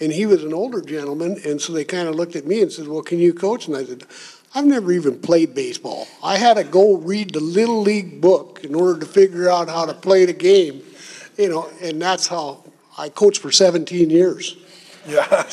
And 0.00 0.12
he 0.12 0.26
was 0.26 0.42
an 0.42 0.52
older 0.52 0.80
gentleman, 0.80 1.40
and 1.46 1.60
so 1.60 1.72
they 1.72 1.84
kind 1.84 2.08
of 2.08 2.16
looked 2.16 2.34
at 2.34 2.46
me 2.46 2.60
and 2.60 2.72
said, 2.72 2.88
well, 2.88 3.02
can 3.02 3.20
you 3.20 3.32
coach? 3.32 3.68
And 3.68 3.76
I 3.76 3.84
said, 3.84 4.04
I've 4.52 4.66
never 4.66 4.90
even 4.92 5.20
played 5.20 5.54
baseball. 5.54 6.08
I 6.22 6.38
had 6.38 6.54
to 6.54 6.64
go 6.64 6.96
read 6.96 7.32
the 7.32 7.40
Little 7.40 7.80
League 7.80 8.20
book 8.20 8.60
in 8.64 8.74
order 8.74 8.98
to 8.98 9.06
figure 9.06 9.48
out 9.48 9.68
how 9.68 9.86
to 9.86 9.94
play 9.94 10.24
the 10.24 10.32
game, 10.32 10.82
you 11.36 11.48
know, 11.48 11.70
and 11.80 12.00
that's 12.00 12.26
how 12.26 12.64
I 12.96 13.08
coached 13.08 13.40
for 13.40 13.50
17 13.50 14.10
years. 14.10 14.56
Yeah. 15.06 15.26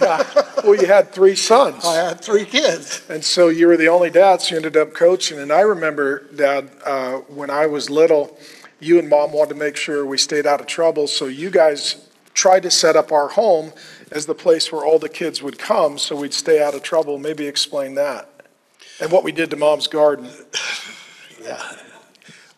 yeah. 0.00 0.24
Well, 0.64 0.74
you 0.74 0.86
had 0.86 1.12
three 1.12 1.36
sons. 1.36 1.84
I 1.84 1.96
had 1.96 2.20
three 2.20 2.44
kids. 2.44 3.02
And 3.08 3.24
so 3.24 3.48
you 3.48 3.66
were 3.66 3.76
the 3.76 3.88
only 3.88 4.10
dad, 4.10 4.40
so 4.40 4.50
you 4.50 4.56
ended 4.56 4.76
up 4.76 4.94
coaching. 4.94 5.38
And 5.38 5.52
I 5.52 5.60
remember, 5.60 6.24
Dad, 6.34 6.70
uh, 6.84 7.18
when 7.28 7.50
I 7.50 7.66
was 7.66 7.90
little, 7.90 8.38
you 8.78 8.98
and 8.98 9.08
Mom 9.08 9.32
wanted 9.32 9.50
to 9.50 9.54
make 9.56 9.76
sure 9.76 10.06
we 10.06 10.16
stayed 10.16 10.46
out 10.46 10.60
of 10.60 10.66
trouble. 10.66 11.06
So 11.06 11.26
you 11.26 11.50
guys 11.50 12.08
tried 12.32 12.62
to 12.62 12.70
set 12.70 12.96
up 12.96 13.12
our 13.12 13.28
home 13.28 13.72
as 14.10 14.26
the 14.26 14.34
place 14.34 14.72
where 14.72 14.84
all 14.84 14.98
the 14.98 15.08
kids 15.08 15.42
would 15.42 15.58
come 15.58 15.98
so 15.98 16.16
we'd 16.16 16.34
stay 16.34 16.62
out 16.62 16.74
of 16.74 16.82
trouble. 16.82 17.18
Maybe 17.18 17.46
explain 17.46 17.94
that. 17.96 18.28
And 19.00 19.12
what 19.12 19.24
we 19.24 19.32
did 19.32 19.50
to 19.50 19.56
Mom's 19.56 19.88
garden. 19.88 20.30
Yeah. 21.42 21.58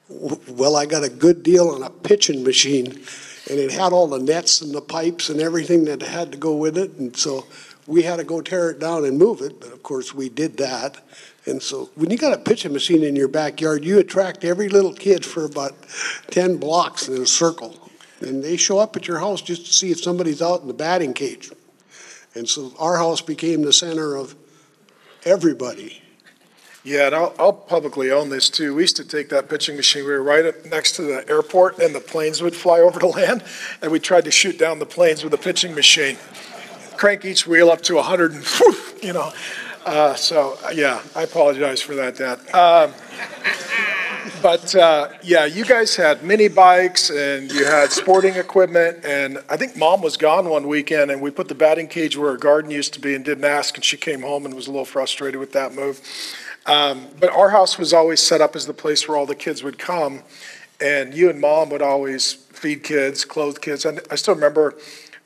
Well, 0.08 0.76
I 0.76 0.86
got 0.86 1.04
a 1.04 1.08
good 1.08 1.42
deal 1.42 1.68
on 1.68 1.82
a 1.82 1.90
pitching 1.90 2.42
machine, 2.44 2.86
and 2.86 3.58
it 3.58 3.70
had 3.72 3.92
all 3.92 4.06
the 4.06 4.18
nets 4.18 4.60
and 4.60 4.74
the 4.74 4.82
pipes 4.82 5.28
and 5.28 5.40
everything 5.40 5.84
that 5.86 6.02
had 6.02 6.32
to 6.32 6.38
go 6.38 6.54
with 6.54 6.76
it. 6.76 6.92
And 6.98 7.16
so 7.16 7.46
we 7.86 8.02
had 8.02 8.16
to 8.16 8.24
go 8.24 8.40
tear 8.40 8.70
it 8.70 8.78
down 8.78 9.04
and 9.04 9.18
move 9.18 9.40
it. 9.40 9.60
But 9.60 9.72
of 9.72 9.82
course, 9.82 10.14
we 10.14 10.28
did 10.28 10.56
that. 10.58 10.98
And 11.46 11.62
so 11.62 11.90
when 11.94 12.10
you 12.10 12.16
got 12.16 12.32
a 12.32 12.38
pitching 12.38 12.72
machine 12.72 13.02
in 13.02 13.16
your 13.16 13.28
backyard, 13.28 13.84
you 13.84 13.98
attract 13.98 14.44
every 14.44 14.68
little 14.68 14.92
kid 14.92 15.24
for 15.24 15.44
about 15.44 15.74
10 16.30 16.58
blocks 16.58 17.08
in 17.08 17.20
a 17.20 17.26
circle. 17.26 17.78
And 18.20 18.42
they 18.44 18.56
show 18.56 18.78
up 18.78 18.94
at 18.96 19.08
your 19.08 19.18
house 19.18 19.42
just 19.42 19.66
to 19.66 19.72
see 19.72 19.90
if 19.90 20.00
somebody's 20.00 20.42
out 20.42 20.60
in 20.60 20.68
the 20.68 20.74
batting 20.74 21.14
cage. 21.14 21.50
And 22.34 22.48
so 22.48 22.72
our 22.78 22.96
house 22.96 23.20
became 23.20 23.62
the 23.62 23.72
center 23.72 24.14
of 24.14 24.36
everybody. 25.24 26.01
Yeah, 26.84 27.06
and 27.06 27.14
I'll, 27.14 27.34
I'll 27.38 27.52
publicly 27.52 28.10
own 28.10 28.28
this 28.28 28.50
too. 28.50 28.74
We 28.74 28.82
used 28.82 28.96
to 28.96 29.04
take 29.04 29.28
that 29.28 29.48
pitching 29.48 29.76
machine. 29.76 30.04
We 30.04 30.10
were 30.10 30.22
right 30.22 30.44
up 30.44 30.64
next 30.66 30.96
to 30.96 31.02
the 31.02 31.28
airport, 31.28 31.78
and 31.78 31.94
the 31.94 32.00
planes 32.00 32.42
would 32.42 32.56
fly 32.56 32.80
over 32.80 32.98
to 32.98 33.06
land, 33.18 33.44
and 33.80 33.92
we 33.92 34.00
tried 34.00 34.24
to 34.24 34.32
shoot 34.32 34.58
down 34.58 34.80
the 34.80 34.86
planes 34.86 35.22
with 35.22 35.32
a 35.32 35.38
pitching 35.38 35.74
machine. 35.74 36.16
Crank 36.96 37.24
each 37.24 37.46
wheel 37.46 37.70
up 37.70 37.82
to 37.82 37.94
100, 37.94 38.32
and 38.32 38.44
whew, 38.58 38.76
you 39.00 39.12
know. 39.12 39.32
Uh, 39.86 40.14
so 40.14 40.58
yeah, 40.74 41.02
I 41.14 41.22
apologize 41.22 41.80
for 41.80 41.94
that, 41.96 42.16
Dad. 42.16 42.38
Um, 42.54 42.92
but 44.40 44.74
uh, 44.74 45.08
yeah, 45.22 45.44
you 45.44 45.64
guys 45.64 45.94
had 45.94 46.22
mini 46.24 46.48
bikes 46.48 47.10
and 47.10 47.50
you 47.50 47.64
had 47.64 47.90
sporting 47.92 48.34
equipment, 48.34 49.04
and 49.04 49.38
I 49.48 49.56
think 49.56 49.76
Mom 49.76 50.00
was 50.00 50.16
gone 50.16 50.48
one 50.48 50.66
weekend, 50.66 51.10
and 51.10 51.20
we 51.20 51.30
put 51.30 51.48
the 51.48 51.54
batting 51.54 51.86
cage 51.86 52.16
where 52.16 52.32
her 52.32 52.36
garden 52.36 52.70
used 52.70 52.92
to 52.94 53.00
be, 53.00 53.14
and 53.14 53.24
didn't 53.24 53.44
ask, 53.44 53.76
and 53.76 53.84
she 53.84 53.96
came 53.96 54.22
home 54.22 54.44
and 54.44 54.54
was 54.54 54.66
a 54.66 54.70
little 54.70 54.84
frustrated 54.84 55.38
with 55.38 55.52
that 55.52 55.74
move. 55.74 56.00
Um, 56.66 57.08
but 57.18 57.30
our 57.30 57.50
house 57.50 57.78
was 57.78 57.92
always 57.92 58.20
set 58.20 58.40
up 58.40 58.54
as 58.54 58.66
the 58.66 58.74
place 58.74 59.08
where 59.08 59.16
all 59.16 59.26
the 59.26 59.34
kids 59.34 59.62
would 59.62 59.78
come, 59.78 60.22
and 60.80 61.12
you 61.14 61.28
and 61.28 61.40
mom 61.40 61.70
would 61.70 61.82
always 61.82 62.32
feed 62.32 62.84
kids, 62.84 63.24
clothe 63.24 63.60
kids. 63.60 63.84
And 63.84 64.00
I 64.10 64.14
still 64.14 64.34
remember 64.34 64.74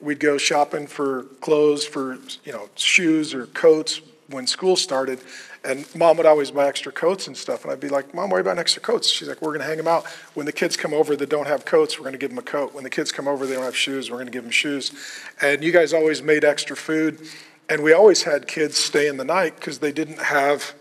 we'd 0.01 0.21
go 0.21 0.39
shopping 0.39 0.87
for 0.87 1.25
clothes, 1.41 1.85
for 1.85 2.19
you 2.45 2.53
know 2.53 2.69
shoes 2.75 3.35
or 3.35 3.47
coats 3.47 4.01
when 4.29 4.47
school 4.47 4.77
started, 4.77 5.21
and 5.65 5.87
mom 5.95 6.17
would 6.17 6.27
always 6.27 6.51
buy 6.51 6.67
extra 6.67 6.91
coats 6.91 7.27
and 7.27 7.37
stuff. 7.37 7.65
And 7.65 7.73
I'd 7.73 7.81
be 7.81 7.89
like, 7.89 8.15
Mom, 8.15 8.31
why 8.31 8.37
are 8.37 8.41
you 8.41 8.45
buying 8.45 8.59
extra 8.59 8.83
coats? 8.83 9.09
She's 9.09 9.29
like, 9.29 9.43
We're 9.43 9.51
going 9.51 9.61
to 9.61 9.67
hang 9.67 9.77
them 9.77 9.89
out. 9.89 10.07
When 10.35 10.47
the 10.47 10.53
kids 10.53 10.77
come 10.77 10.95
over 10.95 11.17
that 11.17 11.29
don't 11.29 11.47
have 11.47 11.65
coats, 11.65 11.99
we're 11.99 12.05
going 12.05 12.13
to 12.13 12.19
give 12.19 12.31
them 12.31 12.39
a 12.39 12.43
coat. 12.43 12.75
When 12.75 12.85
the 12.85 12.91
kids 12.91 13.13
come 13.13 13.29
over, 13.29 13.47
they 13.47 13.55
don't 13.55 13.65
have 13.65 13.77
shoes, 13.77 14.11
we're 14.11 14.17
going 14.17 14.27
to 14.27 14.33
give 14.33 14.45
them 14.45 14.53
shoes. 14.53 14.93
And 15.41 15.63
you 15.63 15.73
guys 15.73 15.93
always 15.93 16.23
made 16.23 16.45
extra 16.45 16.77
food. 16.77 17.21
And 17.69 17.83
we 17.83 17.93
always 17.93 18.23
had 18.23 18.47
kids 18.47 18.79
stay 18.79 19.09
in 19.09 19.17
the 19.17 19.25
night 19.25 19.57
because 19.57 19.81
they 19.81 19.91
didn't 19.91 20.21
have 20.21 20.75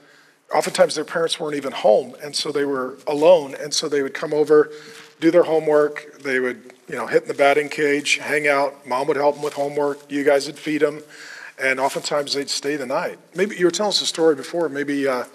oftentimes 0.53 0.95
their 0.95 1.05
parents 1.05 1.39
weren't 1.39 1.55
even 1.55 1.71
home, 1.71 2.15
and 2.21 2.36
so 2.36 2.51
they 2.51 2.65
were 2.65 2.97
alone, 3.08 3.55
and 3.60 3.73
so 3.73 3.89
they 3.89 4.01
would 4.01 4.13
come 4.13 4.34
over, 4.34 4.71
do 5.19 5.31
their 5.31 5.43
homework. 5.43 6.19
They 6.21 6.39
would, 6.39 6.73
you 6.88 6.95
know, 6.95 7.08
hit 7.08 7.23
in 7.23 7.27
the 7.27 7.34
batting 7.34 7.69
cage, 7.69 8.17
hang 8.17 8.47
out. 8.47 8.86
Mom 8.88 9.08
would 9.08 9.17
help 9.17 9.36
them 9.36 9.43
with 9.43 9.53
homework. 9.53 9.99
You 10.12 10.23
guys 10.23 10.47
would 10.47 10.60
feed 10.60 10.81
them, 10.81 11.01
and 11.62 11.79
oftentimes 11.79 12.34
they'd 12.34 12.49
stay 12.49 12.75
the 12.75 12.86
night. 12.86 13.17
Maybe 13.36 13.55
you 13.55 13.65
were 13.65 13.71
telling 13.71 13.89
us 13.89 14.01
a 14.01 14.05
story 14.05 14.36
before. 14.36 14.69
Maybe 14.69 15.08
uh, 15.08 15.25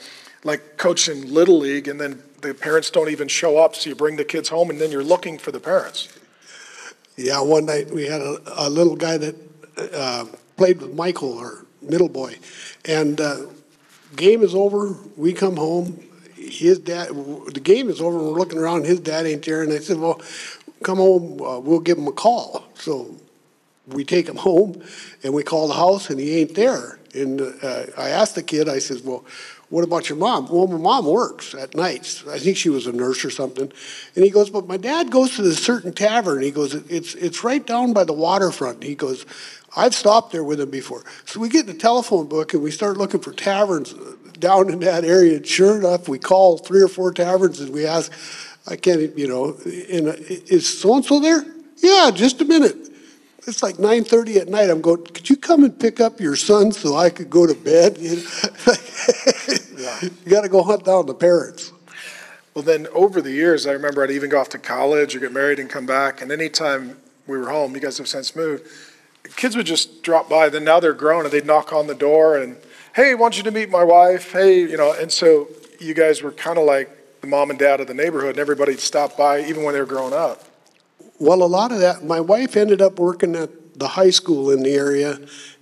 like 0.44 0.76
coaching 0.76 1.32
little 1.32 1.58
league, 1.58 1.88
and 1.88 2.00
then 2.00 2.22
the 2.40 2.54
parents 2.54 2.90
don't 2.90 3.10
even 3.10 3.28
show 3.28 3.58
up, 3.58 3.74
so 3.74 3.90
you 3.90 3.96
bring 3.96 4.16
the 4.16 4.24
kids 4.24 4.48
home, 4.48 4.70
and 4.70 4.80
then 4.80 4.90
you're 4.90 5.04
looking 5.04 5.38
for 5.38 5.52
the 5.52 5.60
parents. 5.60 6.08
Yeah, 7.16 7.42
one 7.42 7.66
night 7.66 7.90
we 7.90 8.06
had 8.06 8.22
a, 8.22 8.38
a 8.56 8.70
little 8.70 8.96
guy 8.96 9.18
that 9.18 9.34
uh, 9.92 10.24
played 10.56 10.80
with 10.80 10.94
Michael, 10.94 11.38
our 11.38 11.66
middle 11.82 12.08
boy, 12.08 12.36
and. 12.84 13.20
Uh, 13.20 13.46
game 14.16 14.42
is 14.42 14.54
over. 14.54 14.96
We 15.16 15.32
come 15.32 15.56
home. 15.56 16.02
His 16.34 16.78
dad, 16.78 17.08
the 17.08 17.60
game 17.62 17.88
is 17.88 18.00
over. 18.00 18.18
We're 18.18 18.38
looking 18.38 18.58
around. 18.58 18.84
His 18.84 19.00
dad 19.00 19.26
ain't 19.26 19.44
there. 19.44 19.62
And 19.62 19.72
I 19.72 19.78
said, 19.78 19.98
well, 19.98 20.20
come 20.82 20.98
home. 20.98 21.40
Uh, 21.40 21.58
we'll 21.60 21.80
give 21.80 21.98
him 21.98 22.08
a 22.08 22.12
call. 22.12 22.64
So 22.74 23.14
we 23.86 24.04
take 24.04 24.28
him 24.28 24.36
home 24.48 24.82
and 25.22 25.34
we 25.34 25.42
call 25.42 25.68
the 25.68 25.74
house 25.74 26.10
and 26.10 26.18
he 26.18 26.38
ain't 26.38 26.54
there. 26.54 26.98
And 27.14 27.40
uh, 27.40 27.86
I 27.98 28.10
asked 28.10 28.36
the 28.36 28.42
kid, 28.42 28.68
I 28.68 28.78
said, 28.78 29.00
well, 29.04 29.24
what 29.70 29.84
about 29.84 30.08
your 30.08 30.18
mom? 30.18 30.48
Well, 30.48 30.66
my 30.66 30.78
mom 30.78 31.06
works 31.06 31.54
at 31.54 31.76
nights. 31.76 32.26
I 32.26 32.40
think 32.40 32.56
she 32.56 32.68
was 32.68 32.88
a 32.88 32.92
nurse 32.92 33.24
or 33.24 33.30
something. 33.30 33.72
And 34.16 34.24
he 34.24 34.30
goes, 34.30 34.50
but 34.50 34.66
my 34.66 34.76
dad 34.76 35.10
goes 35.12 35.36
to 35.36 35.42
this 35.42 35.62
certain 35.62 35.92
tavern. 35.92 36.42
He 36.42 36.50
goes, 36.50 36.74
it's, 36.74 37.14
it's 37.14 37.44
right 37.44 37.64
down 37.64 37.92
by 37.92 38.02
the 38.02 38.12
waterfront. 38.12 38.82
He 38.82 38.96
goes, 38.96 39.24
I've 39.76 39.94
stopped 39.94 40.32
there 40.32 40.42
with 40.42 40.60
him 40.60 40.70
before. 40.70 41.04
So 41.24 41.40
we 41.40 41.48
get 41.48 41.62
in 41.62 41.66
the 41.66 41.80
telephone 41.80 42.26
book 42.26 42.54
and 42.54 42.62
we 42.62 42.70
start 42.70 42.96
looking 42.96 43.20
for 43.20 43.32
taverns 43.32 43.94
uh, 43.94 44.14
down 44.38 44.70
in 44.70 44.80
that 44.80 45.04
area. 45.04 45.36
And 45.36 45.46
sure 45.46 45.76
enough, 45.76 46.08
we 46.08 46.18
call 46.18 46.58
three 46.58 46.82
or 46.82 46.88
four 46.88 47.12
taverns 47.12 47.60
and 47.60 47.72
we 47.72 47.86
ask, 47.86 48.12
I 48.66 48.76
can't, 48.76 49.16
you 49.16 49.28
know, 49.28 49.50
uh, 49.50 50.16
is 50.26 50.80
so 50.80 50.96
and 50.96 51.04
so 51.04 51.20
there? 51.20 51.44
Yeah, 51.76 52.10
just 52.12 52.40
a 52.40 52.44
minute. 52.44 52.76
It's 53.46 53.62
like 53.62 53.76
9:30 53.76 54.36
at 54.36 54.48
night. 54.48 54.68
I'm 54.68 54.82
going. 54.82 55.02
Could 55.02 55.30
you 55.30 55.36
come 55.36 55.64
and 55.64 55.78
pick 55.78 55.98
up 55.98 56.20
your 56.20 56.36
son 56.36 56.72
so 56.72 56.94
I 56.94 57.08
could 57.08 57.30
go 57.30 57.46
to 57.46 57.54
bed? 57.54 57.98
You, 59.80 59.86
know? 59.86 59.98
you 60.02 60.30
got 60.30 60.42
to 60.42 60.48
go 60.50 60.62
hunt 60.62 60.84
down 60.84 61.06
the 61.06 61.14
parents. 61.14 61.72
Well, 62.52 62.62
then 62.62 62.86
over 62.88 63.22
the 63.22 63.30
years, 63.30 63.66
I 63.66 63.72
remember 63.72 64.04
I'd 64.04 64.10
even 64.10 64.28
go 64.28 64.38
off 64.38 64.50
to 64.50 64.58
college 64.58 65.16
or 65.16 65.20
get 65.20 65.32
married 65.32 65.58
and 65.58 65.70
come 65.70 65.86
back. 65.86 66.20
And 66.20 66.30
anytime 66.30 66.98
we 67.26 67.38
were 67.38 67.48
home, 67.48 67.74
you 67.74 67.80
guys 67.80 67.96
have 67.96 68.06
since 68.06 68.36
moved 68.36 68.68
kids 69.36 69.56
would 69.56 69.66
just 69.66 70.02
drop 70.02 70.28
by. 70.28 70.48
Then 70.48 70.64
now 70.64 70.80
they're 70.80 70.92
grown 70.92 71.24
and 71.24 71.32
they'd 71.32 71.46
knock 71.46 71.72
on 71.72 71.86
the 71.86 71.94
door 71.94 72.36
and, 72.36 72.56
hey, 72.94 73.14
want 73.14 73.36
you 73.36 73.42
to 73.44 73.50
meet 73.50 73.70
my 73.70 73.84
wife. 73.84 74.32
Hey, 74.32 74.60
you 74.60 74.76
know, 74.76 74.92
and 74.92 75.10
so 75.10 75.48
you 75.78 75.94
guys 75.94 76.22
were 76.22 76.32
kind 76.32 76.58
of 76.58 76.64
like 76.64 77.20
the 77.20 77.26
mom 77.26 77.50
and 77.50 77.58
dad 77.58 77.80
of 77.80 77.86
the 77.86 77.94
neighborhood, 77.94 78.30
and 78.30 78.38
everybody'd 78.38 78.80
stop 78.80 79.16
by 79.16 79.42
even 79.42 79.62
when 79.62 79.74
they 79.74 79.80
were 79.80 79.86
growing 79.86 80.14
up. 80.14 80.44
Well, 81.18 81.42
a 81.42 81.44
lot 81.44 81.70
of 81.70 81.80
that, 81.80 82.02
my 82.02 82.20
wife 82.20 82.56
ended 82.56 82.80
up 82.80 82.98
working 82.98 83.36
at 83.36 83.78
the 83.78 83.88
high 83.88 84.10
school 84.10 84.50
in 84.50 84.62
the 84.62 84.72
area, 84.72 85.18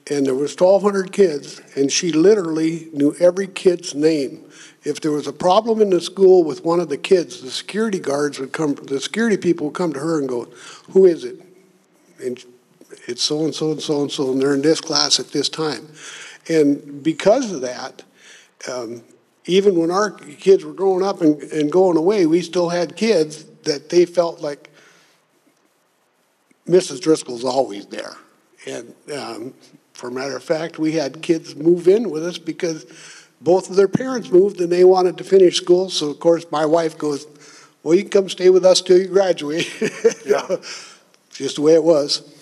and 0.09 0.25
there 0.25 0.37
was 0.37 0.59
1,200 0.59 1.13
kids, 1.13 1.61
and 1.75 1.91
she 1.91 2.13
literally 2.13 2.89
knew 2.93 3.15
every 3.19 3.49
kid's 3.49 3.95
name. 3.95 4.45
If 4.85 5.01
there 5.01 5.11
was 5.11 5.27
a 5.27 5.33
problem 5.33 5.81
in 5.81 5.91
the 5.91 6.01
school 6.01 6.45
with 6.45 6.65
one 6.65 6.79
of 6.79 6.89
the 6.89 6.97
kids, 6.97 7.43
the 7.43 7.51
security 7.51 7.99
guards 7.99 8.39
would 8.39 8.53
come, 8.53 8.75
the 8.75 9.01
security 9.01 9.37
people 9.37 9.67
would 9.67 9.75
come 9.75 9.93
to 9.93 9.99
her 9.99 10.19
and 10.19 10.29
go, 10.29 10.45
who 10.93 11.05
is 11.05 11.25
it? 11.25 11.43
and 12.21 12.45
it's 13.07 13.23
so 13.23 13.45
and 13.45 13.55
so 13.55 13.73
and 13.73 13.83
so 13.83 14.03
and 14.03 14.11
so, 14.11 14.33
and 14.33 14.41
they're 14.41 14.55
in 14.55 14.63
this 14.63 14.81
class 14.81 15.21
at 15.21 15.29
this 15.29 15.49
time. 15.49 15.89
And 16.49 17.03
because 17.03 17.53
of 17.53 17.61
that, 17.61 18.03
um, 18.71 19.03
even 19.45 19.77
when 19.77 19.91
our 19.91 20.11
kids 20.11 20.65
were 20.65 20.73
growing 20.73 21.05
up 21.05 21.21
and, 21.21 21.41
and 21.43 21.71
going 21.71 21.97
away, 21.97 22.27
we 22.27 22.43
still 22.43 22.69
had 22.69 22.97
kids 22.97 23.45
that 23.65 23.89
they 23.89 24.05
felt 24.05 24.41
like 24.41 24.71
Mrs. 26.67 27.01
Driscoll's 27.01 27.45
always 27.45 27.87
there. 27.87 28.17
And 28.67 28.95
um, 29.15 29.55
for 29.95 30.09
a 30.09 30.13
matter 30.13 30.37
of 30.37 30.45
fact, 30.45 30.79
we 30.79 30.93
had 30.93 31.23
kids 31.23 31.57
move 31.57 31.89
in 31.89 32.11
with 32.11 32.25
us 32.25 32.39
because 32.39 32.87
both 33.41 33.71
of 33.71 33.77
their 33.77 33.89
parents 33.89 34.31
moved 34.31 34.61
and 34.61 34.71
they 34.71 34.85
wanted 34.85 35.17
to 35.19 35.25
finish 35.25 35.57
school. 35.57 35.91
So, 35.91 36.11
of 36.11 36.21
course, 36.21 36.45
my 36.51 36.67
wife 36.67 36.99
goes, 36.99 37.27
Well, 37.83 37.95
you 37.95 38.03
can 38.03 38.11
come 38.11 38.29
stay 38.29 38.51
with 38.51 38.65
us 38.65 38.81
till 38.81 38.99
you 38.99 39.09
graduate. 39.09 39.71
Yeah. 40.27 40.57
Just 41.31 41.57
the 41.57 41.63
way 41.63 41.73
it 41.73 41.83
was. 41.83 42.38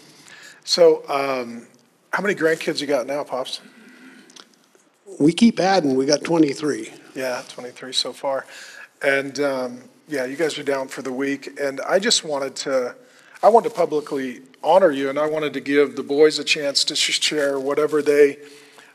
So, 0.66 1.08
um, 1.08 1.64
how 2.12 2.20
many 2.20 2.34
grandkids 2.34 2.80
you 2.80 2.88
got 2.88 3.06
now, 3.06 3.22
Pops? 3.22 3.60
We 5.20 5.32
keep 5.32 5.60
adding, 5.60 5.94
we 5.94 6.06
got 6.06 6.24
23. 6.24 6.92
Yeah, 7.14 7.44
23 7.48 7.92
so 7.92 8.12
far. 8.12 8.46
And 9.00 9.38
um, 9.38 9.80
yeah, 10.08 10.24
you 10.24 10.34
guys 10.34 10.58
are 10.58 10.64
down 10.64 10.88
for 10.88 11.02
the 11.02 11.12
week. 11.12 11.60
And 11.60 11.80
I 11.82 12.00
just 12.00 12.24
wanted 12.24 12.56
to, 12.56 12.96
I 13.44 13.48
wanted 13.48 13.68
to 13.68 13.74
publicly 13.76 14.40
honor 14.64 14.90
you, 14.90 15.08
and 15.08 15.20
I 15.20 15.28
wanted 15.28 15.52
to 15.52 15.60
give 15.60 15.94
the 15.94 16.02
boys 16.02 16.40
a 16.40 16.44
chance 16.44 16.82
to 16.82 16.96
share 16.96 17.60
whatever 17.60 18.02
they 18.02 18.38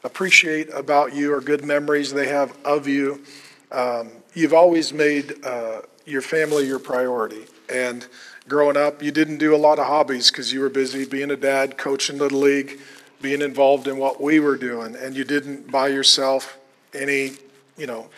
appreciate 0.04 0.68
about 0.74 1.16
you 1.16 1.34
or 1.34 1.40
good 1.40 1.64
memories 1.64 2.14
they 2.14 2.28
have 2.28 2.54
of 2.66 2.86
you. 2.86 3.24
Um, 3.72 4.12
you've 4.34 4.54
always 4.54 4.92
made 4.92 5.46
uh, 5.46 5.84
your 6.06 6.22
family 6.22 6.68
your 6.68 6.80
priority. 6.80 7.46
And 7.70 8.06
growing 8.48 8.78
up, 8.78 9.02
you 9.02 9.12
didn't 9.12 9.38
do 9.38 9.56
a 9.56 9.58
lot 9.58 9.80
of 9.80 9.88
hobbies 9.88 10.32
because 10.32 10.52
you 10.52 10.60
were 10.60 10.70
busy 10.70 11.06
being 11.06 11.32
a 11.32 11.36
dad, 11.36 11.78
coaching 11.78 12.18
Little 12.18 12.40
League, 12.40 12.80
being 13.22 13.42
involved 13.42 13.88
in 13.88 13.98
what 13.98 14.22
we 14.22 14.40
were 14.40 14.58
doing. 14.58 14.96
And 14.96 15.16
you 15.16 15.24
didn't 15.24 15.72
buy 15.72 15.88
yourself 15.90 16.58
any, 16.94 17.34
you 17.78 17.88
know, 17.88 18.10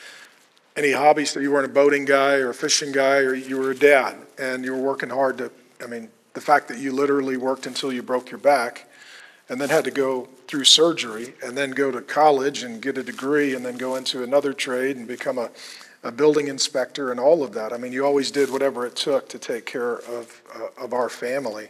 any 0.75 0.91
hobbies, 0.91 1.31
so 1.31 1.39
you 1.39 1.51
weren't 1.51 1.69
a 1.69 1.73
boating 1.73 2.05
guy 2.05 2.35
or 2.35 2.49
a 2.49 2.53
fishing 2.53 2.91
guy, 2.91 3.17
or 3.17 3.35
you 3.35 3.57
were 3.57 3.71
a 3.71 3.75
dad, 3.75 4.15
and 4.39 4.65
you 4.65 4.73
were 4.73 4.81
working 4.81 5.09
hard 5.09 5.37
to, 5.37 5.51
I 5.83 5.85
mean, 5.85 6.09
the 6.33 6.41
fact 6.41 6.67
that 6.69 6.79
you 6.79 6.91
literally 6.91 7.37
worked 7.37 7.67
until 7.67 7.93
you 7.93 8.01
broke 8.01 8.31
your 8.31 8.39
back, 8.39 8.89
and 9.49 9.61
then 9.61 9.69
had 9.69 9.83
to 9.83 9.91
go 9.91 10.29
through 10.47 10.63
surgery, 10.63 11.35
and 11.43 11.55
then 11.55 11.71
go 11.71 11.91
to 11.91 12.01
college 12.01 12.63
and 12.63 12.81
get 12.81 12.97
a 12.97 13.03
degree, 13.03 13.53
and 13.53 13.63
then 13.63 13.77
go 13.77 13.95
into 13.95 14.23
another 14.23 14.51
trade 14.51 14.97
and 14.97 15.07
become 15.07 15.37
a, 15.37 15.51
a 16.03 16.11
building 16.11 16.47
inspector 16.47 17.11
and 17.11 17.19
all 17.19 17.43
of 17.43 17.53
that. 17.53 17.71
I 17.71 17.77
mean, 17.77 17.93
you 17.93 18.05
always 18.05 18.31
did 18.31 18.49
whatever 18.49 18.85
it 18.85 18.95
took 18.95 19.29
to 19.29 19.39
take 19.39 19.65
care 19.65 19.95
of, 19.99 20.41
uh, 20.53 20.83
of 20.83 20.93
our 20.93 21.09
family. 21.09 21.69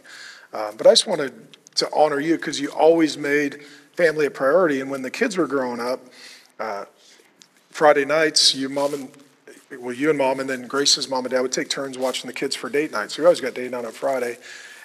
Uh, 0.52 0.72
But 0.76 0.86
I 0.86 0.90
just 0.90 1.06
wanted 1.06 1.56
to 1.76 1.88
honor 1.94 2.20
you, 2.20 2.36
because 2.36 2.60
you 2.60 2.70
always 2.70 3.16
made 3.16 3.62
family 3.96 4.26
a 4.26 4.30
priority, 4.30 4.80
and 4.80 4.90
when 4.90 5.02
the 5.02 5.10
kids 5.10 5.36
were 5.36 5.46
growing 5.46 5.80
up, 5.80 6.00
uh, 6.58 6.84
Friday 7.70 8.04
nights, 8.04 8.54
you, 8.54 8.68
mom 8.68 8.94
and, 8.94 9.08
well, 9.80 9.94
you 9.94 10.08
and 10.10 10.18
mom, 10.18 10.40
and 10.40 10.48
then 10.48 10.68
Grace's 10.68 11.08
mom 11.08 11.24
and 11.24 11.32
dad 11.32 11.40
would 11.40 11.52
take 11.52 11.68
turns 11.68 11.98
watching 11.98 12.28
the 12.28 12.32
kids 12.32 12.54
for 12.54 12.68
date 12.70 12.92
night. 12.92 13.10
So 13.10 13.22
we 13.22 13.26
always 13.26 13.40
got 13.40 13.54
date 13.54 13.70
night 13.70 13.84
on 13.84 13.92
Friday. 13.92 14.38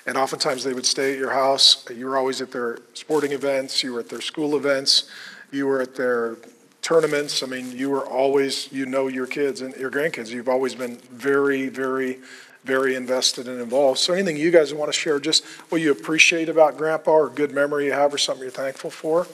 And 0.08 0.18
oftentimes 0.18 0.64
they 0.64 0.74
would 0.74 0.88
stay 0.88 1.14
at 1.14 1.20
your 1.20 1.32
house. 1.32 1.86
You 1.96 2.08
were 2.08 2.18
always 2.18 2.42
at 2.42 2.52
their 2.52 2.80
sporting 2.94 3.32
events, 3.32 3.84
you 3.84 3.94
were 3.94 4.00
at 4.00 4.10
their 4.10 4.22
school 4.22 4.56
events, 4.56 5.10
you 5.52 5.68
were 5.68 5.82
at 5.82 5.96
their 5.96 6.38
tournaments. 6.82 7.44
I 7.44 7.48
mean, 7.48 7.72
you 7.72 7.90
were 7.90 8.06
always, 8.06 8.72
you 8.72 8.86
know 8.86 9.08
your 9.08 9.28
kids 9.28 9.62
and 9.62 9.76
your 9.76 9.92
grandkids. 9.92 10.30
You've 10.30 10.50
always 10.50 10.76
been 10.76 10.98
very, 11.12 11.70
very, 11.70 12.20
very 12.64 12.96
invested 12.96 13.48
and 13.48 13.62
involved. 13.62 14.00
So 14.00 14.14
anything 14.14 14.38
you 14.38 14.52
guys 14.52 14.74
want 14.74 14.92
to 14.92 14.98
share, 14.98 15.20
just 15.20 15.46
what 15.70 15.82
you 15.82 15.92
appreciate 15.92 16.50
about 16.50 16.78
Grandpa 16.78 17.12
or 17.12 17.30
good 17.30 17.52
memory 17.52 17.86
you 17.86 17.92
have 17.92 18.14
or 18.14 18.18
something 18.18 18.44
you're 18.44 18.52
thankful 18.52 18.90
for? 18.90 19.28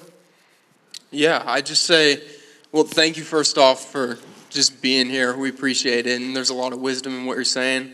Yeah, 1.11 1.43
I 1.45 1.61
just 1.61 1.83
say, 1.83 2.21
well, 2.71 2.83
thank 2.83 3.17
you 3.17 3.23
first 3.23 3.57
off 3.57 3.91
for 3.91 4.17
just 4.49 4.81
being 4.81 5.09
here. 5.09 5.35
We 5.37 5.49
appreciate 5.49 6.07
it, 6.07 6.21
and 6.21 6.35
there's 6.35 6.49
a 6.49 6.53
lot 6.53 6.73
of 6.73 6.79
wisdom 6.79 7.17
in 7.17 7.25
what 7.25 7.35
you're 7.35 7.43
saying. 7.43 7.91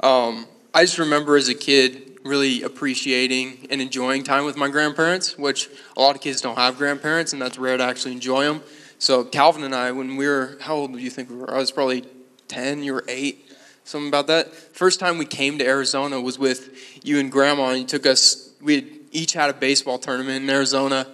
Um, 0.00 0.46
I 0.74 0.82
just 0.82 0.98
remember 0.98 1.36
as 1.36 1.48
a 1.48 1.54
kid 1.54 2.18
really 2.24 2.62
appreciating 2.62 3.66
and 3.70 3.80
enjoying 3.80 4.22
time 4.22 4.44
with 4.44 4.56
my 4.56 4.68
grandparents, 4.68 5.36
which 5.36 5.68
a 5.96 6.00
lot 6.00 6.14
of 6.14 6.22
kids 6.22 6.40
don't 6.40 6.56
have 6.56 6.78
grandparents, 6.78 7.32
and 7.32 7.42
that's 7.42 7.58
rare 7.58 7.76
to 7.76 7.82
actually 7.82 8.12
enjoy 8.12 8.44
them. 8.44 8.62
So 9.02 9.24
Calvin 9.24 9.64
and 9.64 9.74
I, 9.74 9.90
when 9.90 10.14
we 10.14 10.28
were, 10.28 10.56
how 10.60 10.76
old 10.76 10.92
do 10.92 11.00
you 11.00 11.10
think 11.10 11.28
we 11.28 11.34
were? 11.34 11.52
I 11.52 11.58
was 11.58 11.72
probably 11.72 12.04
10, 12.46 12.84
you 12.84 12.92
were 12.92 13.04
8, 13.08 13.52
something 13.82 14.06
about 14.06 14.28
that. 14.28 14.54
First 14.54 15.00
time 15.00 15.18
we 15.18 15.24
came 15.24 15.58
to 15.58 15.66
Arizona 15.66 16.20
was 16.20 16.38
with 16.38 17.04
you 17.04 17.18
and 17.18 17.28
Grandma, 17.28 17.70
and 17.70 17.80
you 17.80 17.84
took 17.84 18.06
us, 18.06 18.52
we 18.62 19.00
each 19.10 19.32
had 19.32 19.50
a 19.50 19.54
baseball 19.54 19.98
tournament 19.98 20.44
in 20.44 20.48
Arizona, 20.48 21.08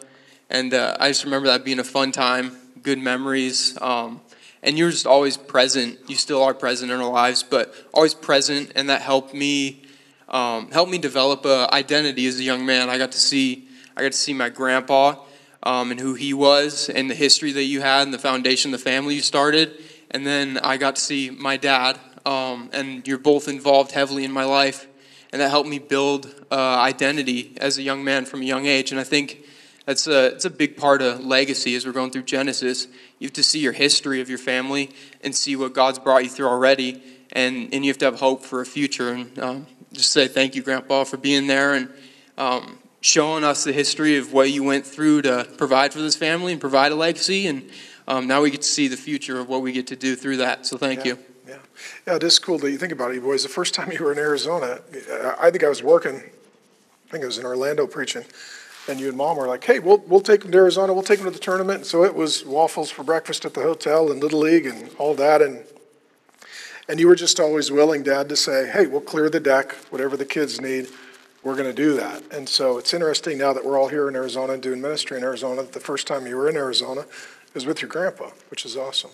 and 0.51 0.75
uh, 0.75 0.99
I 1.01 1.09
just 1.09 1.25
remember 1.25 1.49
that 1.49 1.65
being 1.65 1.79
a 1.79 1.85
fun 1.85 2.13
time, 2.13 2.59
good 2.83 2.99
memories. 2.99 3.81
Um, 3.81 4.21
and 4.63 4.77
you're 4.77 4.91
just 4.91 5.07
always 5.07 5.39
present. 5.39 5.99
You 6.09 6.17
still 6.17 6.43
are 6.43 6.53
present 6.53 6.93
in 6.93 7.01
our 7.01 7.11
lives, 7.11 7.43
but 7.43 7.75
always 7.95 8.13
present, 8.13 8.71
and 8.75 8.91
that 8.91 9.01
helped 9.01 9.33
me 9.33 9.85
um, 10.29 10.71
helped 10.73 10.93
me 10.93 10.99
develop 10.99 11.47
a 11.47 11.73
identity 11.73 12.27
as 12.27 12.39
a 12.39 12.43
young 12.43 12.67
man. 12.67 12.91
I 12.91 12.99
got 12.99 13.13
to 13.13 13.19
see 13.19 13.67
I 13.97 14.03
got 14.03 14.13
to 14.13 14.19
see 14.19 14.35
my 14.35 14.51
grandpa 14.51 15.25
um, 15.63 15.91
and 15.91 16.01
who 16.01 16.15
he 16.15 16.33
was, 16.33 16.89
and 16.89 17.11
the 17.11 17.15
history 17.15 17.53
that 17.53 17.65
you 17.65 17.81
had, 17.81 18.03
and 18.03 18.15
the 18.15 18.19
foundation, 18.19 18.71
the 18.71 18.79
family 18.79 19.17
you 19.17 19.21
started, 19.21 19.73
and 20.11 20.27
then 20.27 20.59
I 20.59 20.77
got 20.77 20.97
to 20.97 21.03
see 21.03 21.31
my 21.31 21.57
dad, 21.57 21.99
um, 22.25 22.71
and 22.73 23.07
you're 23.07 23.19
both 23.19 23.49
involved 23.49 23.93
heavily 23.93 24.25
in 24.25 24.33
my 24.33 24.45
life, 24.45 24.87
and 25.33 25.41
that 25.43 25.51
helped 25.51 25.69
me 25.69 25.79
build 25.79 26.35
uh, 26.51 26.55
identity 26.55 27.55
as 27.61 27.79
a 27.79 27.83
young 27.83 28.05
man 28.05 28.25
from 28.25 28.43
a 28.43 28.45
young 28.45 28.67
age. 28.67 28.91
And 28.93 29.01
I 29.01 29.05
think 29.05 29.45
that's 29.85 30.07
a, 30.07 30.27
it's 30.27 30.45
a 30.45 30.51
big 30.51 30.77
part 30.77 31.03
of 31.03 31.25
legacy 31.25 31.75
as 31.75 31.85
we're 31.85 31.93
going 31.93 32.11
through 32.11 32.23
Genesis. 32.23 32.87
You 33.19 33.27
have 33.27 33.35
to 33.35 33.43
see 33.43 33.59
your 33.59 33.73
history 33.73 34.21
of 34.21 34.29
your 34.29 34.39
family 34.39 34.91
and 35.23 35.35
see 35.35 35.57
what 35.57 35.75
God's 35.75 35.99
brought 35.99 36.25
you 36.25 36.31
through 36.31 36.49
already, 36.49 37.03
and, 37.33 37.73
and 37.75 37.85
you 37.85 37.91
have 37.91 37.99
to 37.99 38.05
have 38.07 38.21
hope 38.21 38.43
for 38.43 38.61
a 38.61 38.67
future. 38.67 39.13
And 39.13 39.39
um, 39.39 39.67
just 39.93 40.13
say 40.13 40.29
thank 40.29 40.55
you, 40.55 40.63
Grandpa, 40.63 41.05
for 41.05 41.17
being 41.17 41.47
there 41.47 41.75
and 41.75 41.91
showing 43.01 43.45
us 43.45 43.65
the 43.65 43.73
history 43.73 44.17
of 44.17 44.33
what 44.33 44.51
you 44.51 44.65
went 44.65 44.87
through 44.87 45.23
to 45.23 45.47
provide 45.57 45.93
for 45.93 46.01
this 46.01 46.17
family 46.17 46.53
and 46.53 46.61
provide 46.61 46.93
a 46.93 46.97
legacy. 46.97 47.47
And 47.47 47.71
um, 48.07 48.27
now 48.27 48.43
we 48.43 48.51
get 48.51 48.63
to 48.63 48.69
see 48.69 48.89
the 48.89 48.97
future 48.97 49.39
of 49.39 49.49
what 49.49 49.63
we 49.63 49.73
get 49.73 49.87
to 49.89 49.97
do 49.97 50.17
through 50.17 50.39
that. 50.39 50.67
So 50.67 50.77
thank 50.77 51.05
Yeah, 51.05 51.13
you. 51.13 51.19
Yeah, 51.47 51.59
yeah, 52.07 52.17
it 52.17 52.23
is 52.23 52.39
cool 52.39 52.59
that 52.59 52.71
you 52.71 52.79
think 52.79 52.93
about 52.93 53.11
it, 53.13 53.15
you 53.15 53.21
boys. 53.21 53.43
The 53.43 53.49
first 53.49 53.73
time 53.73 53.91
you 53.93 54.05
were 54.05 54.13
in 54.13 54.19
Arizona, 54.19 54.81
I 55.11 55.47
I 55.47 55.51
think 55.51 55.65
I 55.65 55.69
was 55.69 55.83
working, 55.83 56.17
I 56.17 57.11
think 57.11 57.23
I 57.25 57.27
was 57.27 57.39
in 57.39 57.47
Orlando 57.47 57.87
preaching, 57.87 58.25
and 58.89 59.01
you 59.01 59.09
and 59.09 59.17
mom 59.17 59.37
were 59.37 59.47
like, 59.47 59.65
hey, 59.65 59.79
we'll, 59.79 59.99
we'll 60.07 60.21
take 60.21 60.43
them 60.43 60.51
to 60.53 60.59
Arizona, 60.59 60.93
we'll 60.93 61.03
take 61.03 61.21
them 61.21 61.27
to 61.27 61.31
the 61.31 61.39
tournament. 61.39 61.79
And 61.79 61.87
so 61.87 62.05
it 62.05 62.15
was 62.15 62.45
waffles 62.45 62.91
for 62.91 63.03
breakfast 63.03 63.45
at 63.45 63.55
the 63.55 63.63
hotel 63.63 64.11
and 64.11 64.21
Little 64.23 64.41
League 64.41 64.67
and 64.67 64.91
all 64.99 65.15
that. 65.15 65.41
And, 65.41 65.65
and 66.89 66.99
you 66.99 67.07
were 67.07 67.15
just 67.17 67.39
always 67.41 67.71
willing, 67.71 68.03
Dad, 68.03 68.29
to 68.31 68.37
say, 68.37 68.69
hey, 68.69 68.87
we'll 68.87 69.01
clear 69.01 69.31
the 69.31 69.41
deck, 69.41 69.73
whatever 69.91 70.17
the 70.17 70.25
kids 70.25 70.61
need, 70.61 70.89
we're 71.43 71.57
going 71.57 71.69
to 71.69 71.73
do 71.73 71.95
that. 71.95 72.23
And 72.33 72.49
so 72.49 72.79
it's 72.79 72.93
interesting 72.93 73.39
now 73.39 73.53
that 73.53 73.65
we're 73.65 73.79
all 73.79 73.89
here 73.89 74.09
in 74.09 74.17
Arizona 74.17 74.55
and 74.55 74.63
doing 74.63 74.81
ministry 74.81 75.17
in 75.17 75.23
Arizona, 75.23 75.63
the 75.63 75.81
first 75.81 76.07
time 76.07 76.27
you 76.27 76.37
were 76.37 76.49
in 76.49 76.57
Arizona 76.57 77.05
was 77.55 77.67
with 77.67 77.81
your 77.81 77.89
grandpa, 77.89 78.31
which 78.51 78.65
is 78.65 78.77
awesome. 78.77 79.11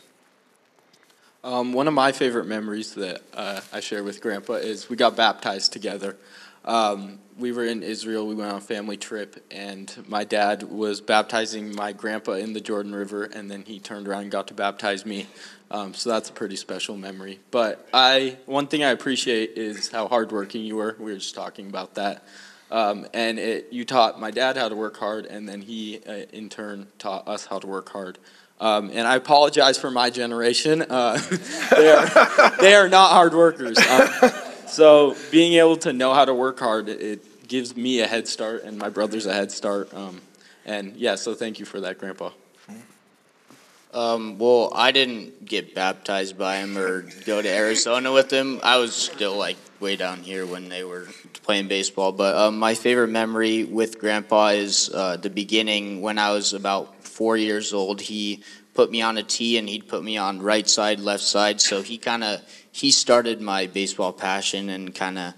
Um, 1.44 1.74
one 1.74 1.86
of 1.86 1.92
my 1.92 2.10
favorite 2.10 2.46
memories 2.46 2.94
that 2.94 3.20
uh, 3.34 3.60
I 3.70 3.80
share 3.80 4.02
with 4.02 4.22
Grandpa 4.22 4.54
is 4.54 4.88
we 4.88 4.96
got 4.96 5.14
baptized 5.14 5.74
together. 5.74 6.16
Um, 6.64 7.18
we 7.36 7.52
were 7.52 7.64
in 7.64 7.82
Israel. 7.82 8.26
We 8.26 8.34
went 8.34 8.50
on 8.50 8.58
a 8.58 8.60
family 8.60 8.96
trip, 8.96 9.44
and 9.50 9.92
my 10.06 10.24
dad 10.24 10.62
was 10.62 11.00
baptizing 11.00 11.74
my 11.74 11.92
grandpa 11.92 12.32
in 12.32 12.52
the 12.52 12.60
Jordan 12.60 12.94
River, 12.94 13.24
and 13.24 13.50
then 13.50 13.62
he 13.62 13.80
turned 13.80 14.06
around 14.06 14.22
and 14.22 14.30
got 14.30 14.48
to 14.48 14.54
baptize 14.54 15.04
me. 15.04 15.26
Um, 15.70 15.94
so 15.94 16.10
that's 16.10 16.30
a 16.30 16.32
pretty 16.32 16.56
special 16.56 16.96
memory. 16.96 17.40
But 17.50 17.88
I, 17.92 18.38
one 18.46 18.68
thing 18.68 18.84
I 18.84 18.90
appreciate 18.90 19.56
is 19.56 19.90
how 19.90 20.06
hardworking 20.06 20.64
you 20.64 20.76
were. 20.76 20.96
We 20.98 21.06
were 21.12 21.18
just 21.18 21.34
talking 21.34 21.66
about 21.66 21.94
that. 21.94 22.24
Um, 22.70 23.06
and 23.12 23.38
it, 23.38 23.68
you 23.72 23.84
taught 23.84 24.20
my 24.20 24.30
dad 24.30 24.56
how 24.56 24.68
to 24.68 24.76
work 24.76 24.96
hard, 24.96 25.26
and 25.26 25.48
then 25.48 25.62
he, 25.62 26.00
uh, 26.06 26.26
in 26.32 26.48
turn, 26.48 26.86
taught 26.98 27.26
us 27.26 27.46
how 27.46 27.58
to 27.58 27.66
work 27.66 27.88
hard. 27.90 28.18
Um, 28.60 28.90
and 28.90 29.06
I 29.06 29.16
apologize 29.16 29.76
for 29.76 29.90
my 29.90 30.10
generation. 30.10 30.82
Uh, 30.82 31.16
they, 31.70 31.90
are, 31.90 32.56
they 32.60 32.74
are 32.74 32.88
not 32.88 33.10
hard 33.10 33.34
workers. 33.34 33.76
Um, 33.78 34.30
so 34.66 35.16
being 35.30 35.54
able 35.54 35.76
to 35.78 35.92
know 35.92 36.14
how 36.14 36.24
to 36.24 36.34
work 36.34 36.58
hard, 36.58 36.88
it, 36.88 37.24
gives 37.48 37.76
me 37.76 38.00
a 38.00 38.06
head 38.06 38.26
start 38.26 38.64
and 38.64 38.78
my 38.78 38.88
brothers 38.88 39.26
a 39.26 39.32
head 39.32 39.52
start. 39.52 39.92
Um, 39.94 40.20
and 40.64 40.96
yeah, 40.96 41.14
so 41.14 41.34
thank 41.34 41.58
you 41.58 41.66
for 41.66 41.80
that, 41.80 41.98
Grandpa. 41.98 42.30
Um, 43.92 44.38
well, 44.38 44.72
I 44.74 44.90
didn't 44.90 45.44
get 45.44 45.72
baptized 45.72 46.36
by 46.36 46.56
him 46.56 46.76
or 46.76 47.02
go 47.26 47.40
to 47.40 47.48
Arizona 47.48 48.10
with 48.12 48.32
him. 48.32 48.58
I 48.64 48.78
was 48.78 48.92
still 48.92 49.36
like 49.36 49.56
way 49.78 49.94
down 49.94 50.18
here 50.22 50.44
when 50.46 50.68
they 50.68 50.82
were 50.82 51.06
playing 51.44 51.68
baseball. 51.68 52.10
But 52.10 52.34
um, 52.34 52.58
my 52.58 52.74
favorite 52.74 53.08
memory 53.08 53.62
with 53.62 54.00
Grandpa 54.00 54.48
is 54.48 54.90
uh, 54.92 55.16
the 55.18 55.30
beginning 55.30 56.02
when 56.02 56.18
I 56.18 56.32
was 56.32 56.54
about 56.54 57.04
four 57.04 57.36
years 57.36 57.72
old. 57.72 58.00
He 58.00 58.42
put 58.74 58.90
me 58.90 59.00
on 59.00 59.16
a 59.16 59.22
tee 59.22 59.58
and 59.58 59.68
he'd 59.68 59.86
put 59.86 60.02
me 60.02 60.16
on 60.16 60.42
right 60.42 60.68
side, 60.68 60.98
left 60.98 61.22
side. 61.22 61.60
So 61.60 61.82
he 61.82 61.96
kind 61.96 62.24
of 62.24 62.40
he 62.74 62.90
started 62.90 63.40
my 63.40 63.68
baseball 63.68 64.12
passion 64.12 64.68
and 64.68 64.92
kind 64.92 65.16
of 65.16 65.34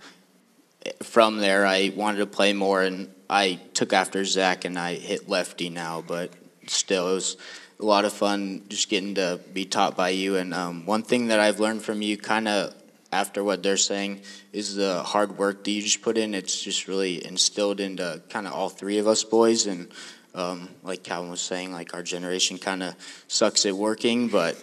from 1.02 1.36
there, 1.36 1.66
I 1.66 1.92
wanted 1.94 2.18
to 2.18 2.26
play 2.26 2.54
more, 2.54 2.82
and 2.82 3.12
I 3.28 3.60
took 3.74 3.92
after 3.92 4.24
Zach, 4.24 4.64
and 4.64 4.78
I 4.78 4.94
hit 4.94 5.28
lefty 5.28 5.68
now. 5.68 6.00
But 6.00 6.30
still, 6.66 7.10
it 7.10 7.14
was 7.14 7.36
a 7.78 7.84
lot 7.84 8.06
of 8.06 8.14
fun 8.14 8.62
just 8.68 8.88
getting 8.88 9.16
to 9.16 9.38
be 9.52 9.66
taught 9.66 9.98
by 9.98 10.10
you. 10.10 10.36
And 10.36 10.54
um, 10.54 10.86
one 10.86 11.02
thing 11.02 11.26
that 11.26 11.38
I've 11.38 11.60
learned 11.60 11.82
from 11.82 12.00
you, 12.00 12.16
kind 12.16 12.48
of 12.48 12.74
after 13.12 13.44
what 13.44 13.62
they're 13.62 13.76
saying, 13.76 14.22
is 14.54 14.74
the 14.74 15.02
hard 15.02 15.36
work 15.36 15.62
that 15.64 15.70
you 15.70 15.82
just 15.82 16.00
put 16.00 16.16
in. 16.16 16.32
It's 16.32 16.58
just 16.58 16.88
really 16.88 17.22
instilled 17.22 17.80
into 17.80 18.22
kind 18.30 18.46
of 18.46 18.54
all 18.54 18.70
three 18.70 18.96
of 18.96 19.06
us 19.06 19.24
boys, 19.24 19.66
and 19.66 19.88
um, 20.34 20.70
like 20.82 21.02
Calvin 21.02 21.30
was 21.30 21.42
saying, 21.42 21.70
like 21.70 21.92
our 21.92 22.02
generation 22.02 22.56
kind 22.56 22.82
of 22.82 22.94
sucks 23.28 23.66
at 23.66 23.74
working, 23.74 24.28
but 24.28 24.56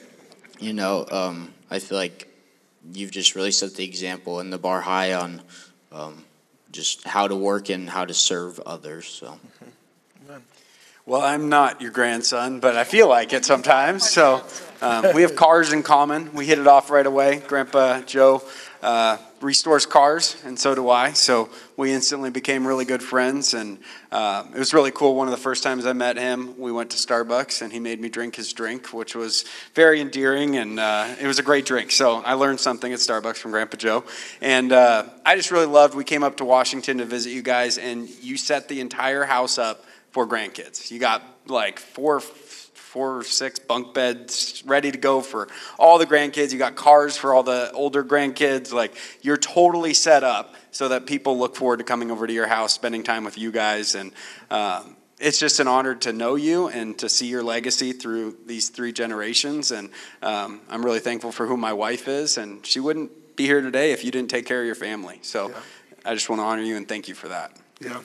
you 0.60 0.74
know, 0.74 1.06
um, 1.12 1.54
I 1.70 1.78
feel 1.78 2.00
like 2.00 2.33
you've 2.92 3.12
just 3.12 3.36
really 3.36 3.52
set 3.52 3.76
the 3.76 3.86
example 3.86 4.40
and 4.40 4.52
the 4.52 4.58
bar 4.58 4.82
high 4.82 5.14
on 5.14 5.42
um, 5.92 6.26
just 6.72 7.06
how 7.06 7.28
to 7.28 7.36
work 7.36 7.70
and 7.70 7.90
how 7.90 8.06
to 8.06 8.14
serve 8.14 8.60
others. 8.60 9.08
So. 9.08 9.40
Well, 11.06 11.22
I'm 11.22 11.50
not 11.50 11.82
your 11.82 11.92
grandson, 11.92 12.62
but 12.62 12.78
I 12.78 12.86
feel 12.86 13.10
like 13.10 13.34
it 13.34 13.44
sometimes. 13.44 14.10
So 14.10 14.42
um, 14.82 15.08
we 15.14 15.24
have 15.24 15.36
cars 15.36 15.74
in 15.74 15.84
common. 15.84 16.34
We 16.34 16.46
hit 16.46 16.60
it 16.60 16.68
off 16.68 16.90
right 16.90 17.06
away. 17.06 17.44
Grandpa 17.46 18.02
Joe 18.04 18.42
uh, 18.84 19.18
restores 19.42 19.86
cars, 19.86 20.42
and 20.46 20.60
so 20.60 20.76
do 20.76 20.90
I. 20.90 21.14
So 21.14 21.50
we 21.78 21.92
instantly 21.92 22.30
became 22.30 22.68
really 22.68 22.86
good 22.86 23.02
friends, 23.02 23.54
and 23.54 23.80
uh, 24.12 24.44
it 24.54 24.60
was 24.60 24.74
really 24.74 24.92
cool. 24.92 25.16
One 25.16 25.28
of 25.28 25.32
the 25.32 25.42
first 25.42 25.64
times 25.64 25.86
I 25.86 25.94
met 25.94 26.18
him, 26.18 26.60
we 26.60 26.72
went 26.72 26.92
to 26.92 26.98
Starbucks, 26.98 27.62
and 27.62 27.72
he 27.72 27.80
made 27.80 28.00
me 28.00 28.10
drink 28.10 28.36
his 28.36 28.52
drink, 28.54 28.94
which 28.94 29.16
was 29.16 29.46
very 29.74 30.02
endearing, 30.02 30.58
and 30.58 30.80
uh, 30.80 31.16
it 31.20 31.28
was 31.28 31.40
a 31.40 31.44
great 31.44 31.66
drink. 31.66 31.92
So 31.92 32.18
I 32.18 32.34
learned 32.34 32.60
something 32.60 32.92
at 32.92 33.00
Starbucks 33.00 33.38
from 33.38 33.52
Grandpa 33.52 33.78
Joe, 33.78 34.04
and 34.42 34.72
uh, 34.72 35.06
I 35.26 35.36
just 35.36 35.50
really 35.50 35.66
loved. 35.66 35.96
We 35.96 36.04
came 36.04 36.24
up 36.24 36.38
to 36.38 36.46
Washington 36.46 36.98
to 36.98 37.06
visit 37.06 37.32
you 37.32 37.42
guys, 37.42 37.78
and 37.78 38.10
you 38.22 38.38
set 38.38 38.68
the 38.68 38.82
entire 38.82 39.24
house 39.24 39.58
up 39.58 39.86
for 40.12 40.28
grandkids. 40.28 40.92
You 40.92 41.00
got 41.00 41.24
like 41.48 41.80
four, 41.80 42.20
four 42.94 43.18
or 43.18 43.24
six 43.24 43.58
bunk 43.58 43.96
beds 43.96 44.62
ready 44.68 44.92
to 44.92 45.00
go 45.00 45.20
for 45.20 45.48
all 45.80 45.98
the 45.98 46.06
grandkids. 46.06 46.54
You 46.54 46.60
got 46.60 46.76
cars 46.76 47.18
for 47.18 47.34
all 47.34 47.42
the 47.42 47.72
older 47.72 48.04
grandkids. 48.04 48.72
Like 48.72 48.96
you're 49.24 49.36
totally 49.36 49.96
set 49.96 50.24
up 50.24 50.54
so 50.70 50.90
that 50.90 51.08
people 51.08 51.40
look 51.40 51.56
forward 51.56 51.78
to 51.78 51.84
coming 51.84 52.12
over 52.12 52.28
to 52.28 52.34
your 52.34 52.46
house, 52.46 52.72
spending 52.72 53.04
time 53.04 53.24
with 53.26 53.38
you 53.38 53.52
guys, 53.52 53.96
and. 53.96 54.14
Um, 54.50 54.96
it's 55.20 55.40
just 55.40 55.62
an 55.62 55.70
honor 55.70 55.96
to 55.96 56.12
know 56.12 56.36
you 56.36 56.68
and 56.68 56.98
to 57.00 57.08
see 57.08 57.28
your 57.28 57.44
legacy 57.44 57.94
through 57.94 58.36
these 58.46 58.68
three 58.68 58.92
generations. 58.92 59.72
And 59.72 59.90
um, 60.22 60.60
I'm 60.70 60.84
really 60.84 61.00
thankful 61.00 61.32
for 61.32 61.48
who 61.48 61.56
my 61.56 61.72
wife 61.72 62.10
is. 62.10 62.38
And 62.38 62.66
she 62.66 62.82
wouldn't 62.82 63.38
be 63.38 63.46
here 63.46 63.62
today 63.62 63.94
if 63.94 64.04
you 64.04 64.12
didn't 64.12 64.32
take 64.32 64.46
care 64.46 64.60
of 64.60 64.66
your 64.66 64.76
family. 64.76 65.20
So 65.22 65.50
yeah. 65.50 65.60
I 66.04 66.14
just 66.14 66.30
want 66.30 66.42
to 66.42 66.44
honor 66.44 66.64
you 66.64 66.76
and 66.76 66.90
thank 66.90 67.08
you 67.08 67.16
for 67.16 67.30
that. 67.30 67.56
Yeah. 67.80 68.02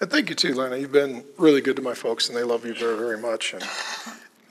And 0.00 0.10
thank 0.10 0.28
you 0.28 0.34
too, 0.34 0.52
Lena. 0.52 0.76
You've 0.76 0.92
been 0.92 1.24
really 1.38 1.62
good 1.62 1.76
to 1.76 1.82
my 1.82 1.94
folks, 1.94 2.28
and 2.28 2.36
they 2.36 2.42
love 2.42 2.66
you 2.66 2.74
very, 2.74 2.98
very 2.98 3.18
much. 3.18 3.54
And 3.54 3.64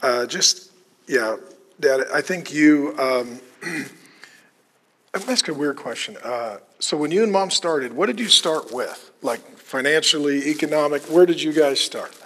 uh, 0.01 0.25
just, 0.25 0.71
yeah, 1.07 1.37
Dad, 1.79 2.05
I 2.11 2.21
think 2.21 2.51
you. 2.51 2.95
Um, 2.97 3.39
I'm 3.63 5.21
gonna 5.21 5.31
ask 5.31 5.47
a 5.47 5.53
weird 5.53 5.77
question. 5.77 6.17
Uh, 6.23 6.57
so 6.79 6.97
when 6.97 7.11
you 7.11 7.23
and 7.23 7.31
Mom 7.31 7.51
started, 7.51 7.93
what 7.93 8.07
did 8.07 8.19
you 8.19 8.27
start 8.27 8.73
with? 8.73 9.11
Like 9.21 9.39
financially, 9.57 10.49
economic? 10.49 11.03
Where 11.03 11.27
did 11.27 11.41
you 11.41 11.53
guys 11.53 11.79
start? 11.79 12.17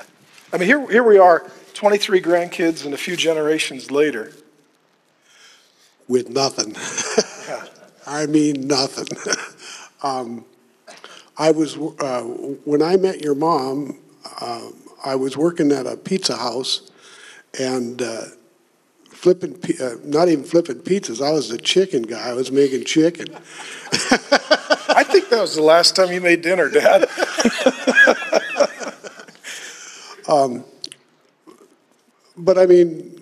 I 0.53 0.57
mean, 0.57 0.67
here, 0.67 0.89
here 0.89 1.03
we 1.03 1.17
are, 1.17 1.51
23 1.73 2.21
grandkids, 2.21 2.85
and 2.85 2.93
a 2.93 2.97
few 2.97 3.15
generations 3.17 3.91
later. 3.91 4.31
With 6.07 6.29
nothing. 6.29 6.73
yeah. 7.47 7.65
I 8.07 8.25
mean, 8.25 8.65
nothing. 8.65 9.07
um, 10.03 10.45
I 11.39 11.51
was 11.51 11.77
uh, 11.77 12.21
when 12.65 12.81
I 12.81 12.97
met 12.97 13.23
your 13.23 13.33
mom. 13.33 13.97
Uh, 14.41 14.69
I 15.03 15.15
was 15.15 15.37
working 15.37 15.71
at 15.71 15.87
a 15.87 15.95
pizza 15.95 16.35
house, 16.35 16.91
and 17.57 18.01
uh, 18.01 18.23
flipping 19.09 19.57
uh, 19.81 19.95
not 20.03 20.27
even 20.27 20.43
flipping 20.43 20.79
pizzas. 20.79 21.25
I 21.25 21.31
was 21.31 21.47
the 21.47 21.57
chicken 21.57 22.03
guy. 22.03 22.29
I 22.29 22.33
was 22.33 22.51
making 22.51 22.83
chicken. 22.83 23.33
I 24.91 25.03
think 25.03 25.29
that 25.29 25.39
was 25.39 25.55
the 25.55 25.61
last 25.61 25.95
time 25.95 26.11
you 26.11 26.19
made 26.19 26.41
dinner, 26.41 26.69
Dad. 26.69 27.07
um, 30.27 30.65
but 32.35 32.57
I 32.57 32.65
mean, 32.65 33.15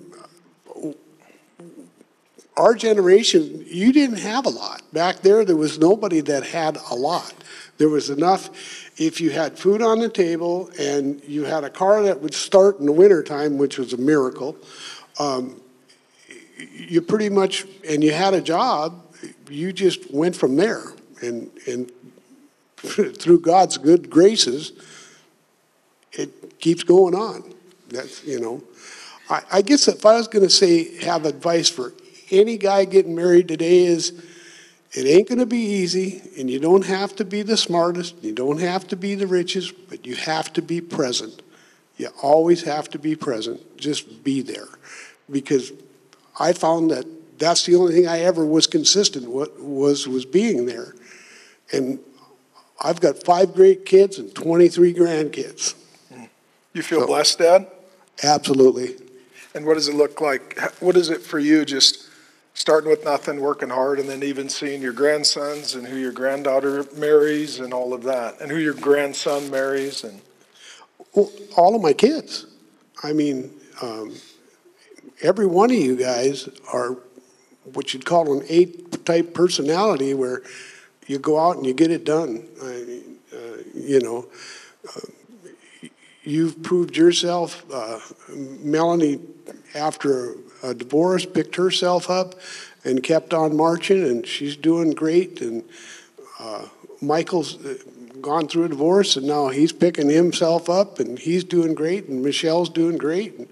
our 2.57 2.73
generation, 2.73 3.63
you 3.67 3.93
didn't 3.93 4.17
have 4.17 4.47
a 4.47 4.49
lot. 4.49 4.81
Back 4.91 5.21
there, 5.21 5.45
there 5.45 5.55
was 5.55 5.77
nobody 5.77 6.21
that 6.21 6.43
had 6.43 6.77
a 6.89 6.95
lot. 6.95 7.33
There 7.77 7.89
was 7.89 8.09
enough, 8.09 8.49
if 8.99 9.21
you 9.21 9.29
had 9.29 9.57
food 9.57 9.81
on 9.81 9.99
the 9.99 10.09
table 10.09 10.71
and 10.79 11.23
you 11.23 11.45
had 11.45 11.63
a 11.63 11.69
car 11.69 12.03
that 12.03 12.21
would 12.21 12.33
start 12.33 12.79
in 12.79 12.85
the 12.85 12.91
wintertime, 12.91 13.57
which 13.57 13.77
was 13.77 13.93
a 13.93 13.97
miracle, 13.97 14.57
um, 15.19 15.61
you 16.57 17.01
pretty 17.01 17.29
much, 17.29 17.65
and 17.87 18.03
you 18.03 18.11
had 18.13 18.33
a 18.33 18.41
job, 18.41 19.03
you 19.49 19.71
just 19.71 20.11
went 20.11 20.35
from 20.35 20.55
there. 20.55 20.83
And, 21.21 21.51
and 21.67 21.91
through 22.77 23.41
God's 23.41 23.77
good 23.77 24.09
graces, 24.09 24.71
it 26.13 26.59
keeps 26.59 26.83
going 26.83 27.13
on. 27.13 27.53
That's, 27.89 28.23
you 28.23 28.39
know, 28.39 28.63
I, 29.29 29.41
I 29.51 29.61
guess 29.61 29.87
if 29.87 30.05
I 30.05 30.17
was 30.17 30.27
going 30.27 30.43
to 30.43 30.49
say 30.49 31.03
have 31.05 31.25
advice 31.25 31.69
for 31.69 31.93
any 32.31 32.57
guy 32.57 32.85
getting 32.85 33.15
married 33.15 33.47
today 33.47 33.85
is 33.85 34.11
it 34.93 35.05
ain't 35.05 35.27
going 35.27 35.39
to 35.39 35.45
be 35.45 35.57
easy, 35.57 36.21
and 36.37 36.49
you 36.49 36.59
don't 36.59 36.85
have 36.85 37.15
to 37.17 37.25
be 37.25 37.41
the 37.41 37.57
smartest, 37.57 38.23
you 38.23 38.33
don't 38.33 38.59
have 38.59 38.87
to 38.87 38.95
be 38.95 39.15
the 39.15 39.27
richest, 39.27 39.89
but 39.89 40.05
you 40.05 40.15
have 40.15 40.53
to 40.53 40.61
be 40.61 40.79
present. 40.81 41.41
You 41.97 42.09
always 42.21 42.63
have 42.63 42.89
to 42.91 42.99
be 42.99 43.15
present. 43.15 43.77
Just 43.77 44.23
be 44.23 44.41
there. 44.41 44.67
Because 45.29 45.73
I 46.39 46.53
found 46.53 46.91
that 46.91 47.05
that's 47.39 47.65
the 47.65 47.75
only 47.75 47.93
thing 47.93 48.07
I 48.07 48.19
ever 48.19 48.45
was 48.45 48.67
consistent 48.67 49.29
with 49.29 49.59
was, 49.59 50.07
was 50.07 50.25
being 50.25 50.65
there. 50.67 50.95
And 51.73 51.99
I've 52.79 53.01
got 53.01 53.23
five 53.23 53.53
great 53.53 53.85
kids 53.85 54.19
and 54.19 54.33
23 54.33 54.93
grandkids. 54.93 55.75
You 56.73 56.83
feel 56.83 57.01
so, 57.01 57.07
blessed, 57.07 57.39
Dad? 57.39 57.67
Absolutely. 58.23 58.95
And 59.55 59.65
what 59.65 59.73
does 59.73 59.87
it 59.87 59.95
look 59.95 60.21
like? 60.21 60.59
What 60.79 60.95
is 60.95 61.09
it 61.09 61.21
for 61.21 61.39
you 61.39 61.65
just 61.65 62.07
starting 62.57 62.89
with 62.89 63.05
nothing, 63.05 63.39
working 63.39 63.69
hard, 63.69 63.99
and 63.99 64.09
then 64.09 64.23
even 64.23 64.49
seeing 64.49 64.81
your 64.81 64.91
grandsons 64.91 65.75
and 65.75 65.85
who 65.85 65.95
your 65.95 66.11
granddaughter 66.11 66.83
marries 66.95 67.59
and 67.59 67.71
all 67.71 67.93
of 67.93 68.01
that, 68.01 68.41
and 68.41 68.49
who 68.49 68.57
your 68.57 68.73
grandson 68.73 69.47
marries, 69.51 70.03
and 70.03 70.19
well, 71.13 71.31
all 71.55 71.75
of 71.75 71.83
my 71.83 71.93
kids. 71.93 72.47
I 73.03 73.13
mean, 73.13 73.53
um, 73.83 74.15
every 75.21 75.45
one 75.45 75.69
of 75.69 75.77
you 75.77 75.95
guys 75.95 76.49
are 76.73 76.97
what 77.73 77.93
you'd 77.93 78.05
call 78.05 78.33
an 78.35 78.43
A-type 78.49 79.35
personality, 79.35 80.15
where 80.15 80.41
you 81.05 81.19
go 81.19 81.39
out 81.39 81.57
and 81.57 81.65
you 81.65 81.75
get 81.75 81.91
it 81.91 82.05
done. 82.05 82.47
I, 82.61 83.01
uh, 83.35 83.57
you 83.75 84.01
know. 84.01 84.27
Uh, 84.95 85.01
you've 86.23 86.61
proved 86.63 86.97
yourself. 86.97 87.63
Uh, 87.71 87.99
Melanie, 88.29 89.19
after 89.75 90.35
a 90.63 90.73
divorce, 90.73 91.25
picked 91.25 91.55
herself 91.55 92.09
up 92.09 92.35
and 92.83 93.03
kept 93.03 93.33
on 93.33 93.55
marching, 93.55 94.03
and 94.03 94.25
she's 94.25 94.55
doing 94.55 94.91
great. 94.91 95.41
And 95.41 95.63
uh, 96.39 96.67
Michael's 97.01 97.63
uh, 97.65 97.75
gone 98.21 98.47
through 98.47 98.65
a 98.65 98.69
divorce, 98.69 99.15
and 99.17 99.27
now 99.27 99.49
he's 99.49 99.71
picking 99.71 100.09
himself 100.09 100.69
up, 100.69 100.99
and 100.99 101.19
he's 101.19 101.43
doing 101.43 101.73
great, 101.73 102.07
and 102.07 102.23
Michelle's 102.23 102.69
doing 102.69 102.97
great. 102.97 103.37
And, 103.37 103.47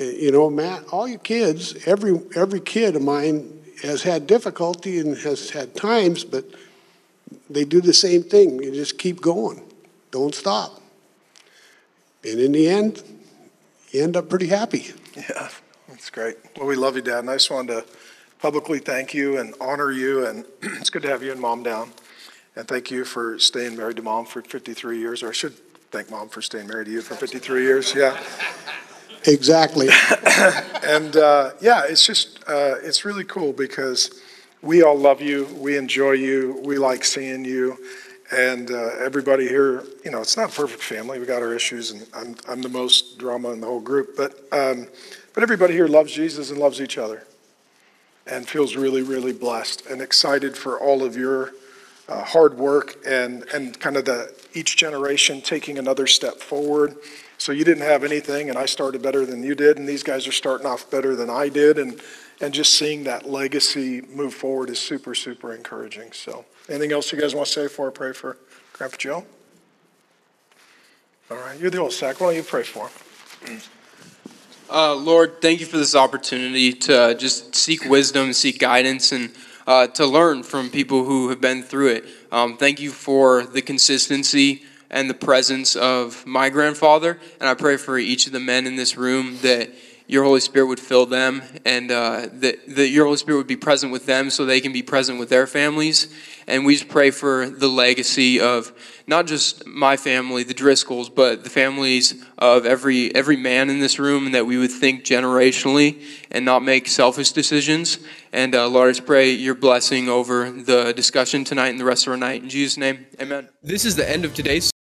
uh, 0.00 0.04
you 0.04 0.30
know, 0.30 0.48
Matt, 0.48 0.84
all 0.92 1.06
your 1.08 1.18
kids, 1.18 1.86
every 1.86 2.20
every 2.34 2.60
kid 2.60 2.96
of 2.96 3.02
mine 3.02 3.60
has 3.82 4.02
had 4.02 4.26
difficulty 4.26 4.98
and 4.98 5.16
has 5.18 5.50
had 5.50 5.74
times, 5.74 6.24
but 6.24 6.44
they 7.48 7.64
do 7.64 7.80
the 7.80 7.92
same 7.92 8.22
thing. 8.22 8.62
You 8.62 8.72
just 8.72 8.98
keep 8.98 9.20
going, 9.20 9.62
don't 10.10 10.34
stop, 10.34 10.80
and 12.24 12.38
in 12.40 12.52
the 12.52 12.68
end, 12.68 13.02
you 13.90 14.02
end 14.02 14.16
up 14.16 14.28
pretty 14.28 14.46
happy. 14.46 14.92
Yeah. 15.16 15.48
That's 15.90 16.08
great. 16.08 16.36
Well, 16.56 16.68
we 16.68 16.76
love 16.76 16.94
you, 16.94 17.02
Dad, 17.02 17.18
and 17.18 17.30
I 17.30 17.34
just 17.34 17.50
wanted 17.50 17.72
to 17.72 17.84
publicly 18.38 18.78
thank 18.78 19.12
you 19.12 19.38
and 19.38 19.54
honor 19.60 19.90
you, 19.90 20.24
and 20.24 20.44
it's 20.62 20.88
good 20.88 21.02
to 21.02 21.08
have 21.08 21.22
you 21.22 21.32
and 21.32 21.40
Mom 21.40 21.64
down. 21.64 21.90
And 22.54 22.66
thank 22.66 22.90
you 22.90 23.04
for 23.04 23.38
staying 23.38 23.76
married 23.76 23.96
to 23.96 24.02
Mom 24.02 24.24
for 24.24 24.40
53 24.40 24.98
years, 24.98 25.22
or 25.22 25.30
I 25.30 25.32
should 25.32 25.54
thank 25.90 26.10
Mom 26.10 26.28
for 26.28 26.42
staying 26.42 26.68
married 26.68 26.86
to 26.86 26.92
you 26.92 27.02
for 27.02 27.14
53 27.14 27.62
years. 27.62 27.94
Yeah. 27.94 28.18
Exactly. 29.26 29.88
and 30.82 31.14
uh, 31.14 31.50
yeah, 31.60 31.82
it's 31.86 32.06
just, 32.06 32.42
uh, 32.48 32.76
it's 32.82 33.04
really 33.04 33.24
cool 33.24 33.52
because 33.52 34.18
we 34.62 34.82
all 34.82 34.96
love 34.96 35.20
you, 35.20 35.44
we 35.58 35.76
enjoy 35.76 36.12
you, 36.12 36.58
we 36.64 36.78
like 36.78 37.04
seeing 37.04 37.44
you. 37.44 37.76
And 38.32 38.70
uh, 38.70 38.92
everybody 38.98 39.46
here, 39.46 39.84
you 40.06 40.10
know, 40.10 40.22
it's 40.22 40.38
not 40.38 40.50
a 40.50 40.56
perfect 40.56 40.82
family. 40.82 41.18
We 41.18 41.26
got 41.26 41.42
our 41.42 41.52
issues, 41.52 41.90
and 41.90 42.06
I'm, 42.14 42.34
I'm 42.48 42.62
the 42.62 42.70
most 42.70 43.18
drama 43.18 43.50
in 43.50 43.60
the 43.60 43.66
whole 43.66 43.80
group. 43.80 44.16
But 44.16 44.42
um, 44.52 44.86
but 45.40 45.44
everybody 45.44 45.72
here 45.72 45.88
loves 45.88 46.12
Jesus 46.12 46.50
and 46.50 46.60
loves 46.60 46.82
each 46.82 46.98
other 46.98 47.26
and 48.26 48.46
feels 48.46 48.76
really, 48.76 49.00
really 49.00 49.32
blessed 49.32 49.86
and 49.86 50.02
excited 50.02 50.54
for 50.54 50.78
all 50.78 51.02
of 51.02 51.16
your 51.16 51.54
uh, 52.10 52.22
hard 52.22 52.58
work 52.58 52.98
and, 53.06 53.44
and 53.44 53.80
kind 53.80 53.96
of 53.96 54.04
the 54.04 54.34
each 54.52 54.76
generation 54.76 55.40
taking 55.40 55.78
another 55.78 56.06
step 56.06 56.40
forward. 56.40 56.94
So 57.38 57.52
you 57.52 57.64
didn't 57.64 57.84
have 57.84 58.04
anything, 58.04 58.50
and 58.50 58.58
I 58.58 58.66
started 58.66 59.00
better 59.00 59.24
than 59.24 59.42
you 59.42 59.54
did, 59.54 59.78
and 59.78 59.88
these 59.88 60.02
guys 60.02 60.28
are 60.28 60.32
starting 60.32 60.66
off 60.66 60.90
better 60.90 61.16
than 61.16 61.30
I 61.30 61.48
did, 61.48 61.78
and 61.78 61.98
and 62.42 62.52
just 62.52 62.74
seeing 62.74 63.04
that 63.04 63.26
legacy 63.26 64.02
move 64.02 64.34
forward 64.34 64.68
is 64.68 64.78
super 64.78 65.14
super 65.14 65.54
encouraging. 65.54 66.12
So 66.12 66.44
anything 66.68 66.92
else 66.92 67.10
you 67.12 67.18
guys 67.18 67.34
want 67.34 67.46
to 67.46 67.52
say 67.54 67.62
before 67.62 67.88
I 67.88 67.92
pray 67.92 68.12
for 68.12 68.36
Grandpa 68.74 68.98
Joe? 68.98 69.24
All 71.30 71.38
right, 71.38 71.58
you're 71.58 71.70
the 71.70 71.78
old 71.78 71.94
sack. 71.94 72.20
Why 72.20 72.26
don't 72.26 72.36
you 72.36 72.42
pray 72.42 72.62
for 72.62 72.90
him? 73.46 73.60
Uh, 74.72 74.94
Lord, 74.94 75.42
thank 75.42 75.58
you 75.58 75.66
for 75.66 75.78
this 75.78 75.96
opportunity 75.96 76.72
to 76.72 77.16
just 77.16 77.56
seek 77.56 77.84
wisdom, 77.86 78.32
seek 78.32 78.60
guidance, 78.60 79.10
and 79.10 79.32
uh, 79.66 79.88
to 79.88 80.06
learn 80.06 80.44
from 80.44 80.70
people 80.70 81.02
who 81.02 81.28
have 81.30 81.40
been 81.40 81.64
through 81.64 81.88
it. 81.88 82.04
Um, 82.30 82.56
thank 82.56 82.78
you 82.78 82.92
for 82.92 83.42
the 83.42 83.62
consistency 83.62 84.62
and 84.88 85.10
the 85.10 85.14
presence 85.14 85.74
of 85.74 86.24
my 86.24 86.50
grandfather, 86.50 87.18
and 87.40 87.48
I 87.48 87.54
pray 87.54 87.78
for 87.78 87.98
each 87.98 88.28
of 88.28 88.32
the 88.32 88.38
men 88.38 88.64
in 88.64 88.76
this 88.76 88.96
room 88.96 89.38
that 89.42 89.72
your 90.10 90.24
Holy 90.24 90.40
Spirit 90.40 90.66
would 90.66 90.80
fill 90.80 91.06
them 91.06 91.40
and 91.64 91.92
uh, 91.92 92.26
that, 92.32 92.56
that 92.66 92.88
your 92.88 93.04
Holy 93.04 93.16
Spirit 93.16 93.38
would 93.38 93.46
be 93.46 93.54
present 93.54 93.92
with 93.92 94.06
them 94.06 94.28
so 94.28 94.44
they 94.44 94.60
can 94.60 94.72
be 94.72 94.82
present 94.82 95.20
with 95.20 95.28
their 95.28 95.46
families. 95.46 96.12
And 96.48 96.66
we 96.66 96.74
just 96.74 96.88
pray 96.88 97.12
for 97.12 97.48
the 97.48 97.68
legacy 97.68 98.40
of 98.40 98.72
not 99.06 99.28
just 99.28 99.64
my 99.66 99.96
family, 99.96 100.42
the 100.42 100.52
Driscolls, 100.52 101.14
but 101.14 101.44
the 101.44 101.50
families 101.50 102.24
of 102.38 102.66
every, 102.66 103.14
every 103.14 103.36
man 103.36 103.70
in 103.70 103.78
this 103.78 104.00
room, 104.00 104.26
and 104.26 104.34
that 104.34 104.46
we 104.46 104.58
would 104.58 104.72
think 104.72 105.04
generationally 105.04 106.02
and 106.32 106.44
not 106.44 106.64
make 106.64 106.88
selfish 106.88 107.30
decisions. 107.30 107.98
And 108.32 108.52
uh, 108.56 108.66
Lord, 108.66 108.88
I 108.88 108.92
just 108.92 109.06
pray 109.06 109.30
your 109.30 109.54
blessing 109.54 110.08
over 110.08 110.50
the 110.50 110.92
discussion 110.92 111.44
tonight 111.44 111.68
and 111.68 111.78
the 111.78 111.84
rest 111.84 112.08
of 112.08 112.10
our 112.10 112.16
night. 112.16 112.42
In 112.42 112.48
Jesus' 112.48 112.76
name, 112.76 113.06
amen. 113.20 113.48
This 113.62 113.84
is 113.84 113.94
the 113.94 114.10
end 114.10 114.24
of 114.24 114.34
today's. 114.34 114.72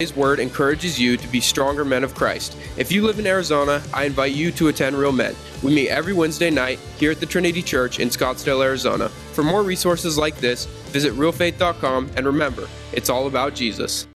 Today's 0.00 0.16
word 0.16 0.40
encourages 0.40 0.98
you 0.98 1.18
to 1.18 1.28
be 1.28 1.42
stronger 1.42 1.84
men 1.84 2.04
of 2.04 2.14
Christ. 2.14 2.56
If 2.78 2.90
you 2.90 3.04
live 3.04 3.18
in 3.18 3.26
Arizona, 3.26 3.82
I 3.92 4.04
invite 4.04 4.32
you 4.32 4.50
to 4.52 4.68
attend 4.68 4.96
Real 4.96 5.12
Men. 5.12 5.36
We 5.62 5.74
meet 5.74 5.90
every 5.90 6.14
Wednesday 6.14 6.48
night 6.48 6.78
here 6.96 7.10
at 7.10 7.20
the 7.20 7.26
Trinity 7.26 7.60
Church 7.60 8.00
in 8.00 8.08
Scottsdale, 8.08 8.64
Arizona. 8.64 9.10
For 9.10 9.44
more 9.44 9.62
resources 9.62 10.16
like 10.16 10.38
this, 10.38 10.64
visit 10.88 11.12
realfaith.com 11.12 12.12
and 12.16 12.24
remember, 12.24 12.66
it's 12.94 13.10
all 13.10 13.26
about 13.26 13.54
Jesus. 13.54 14.06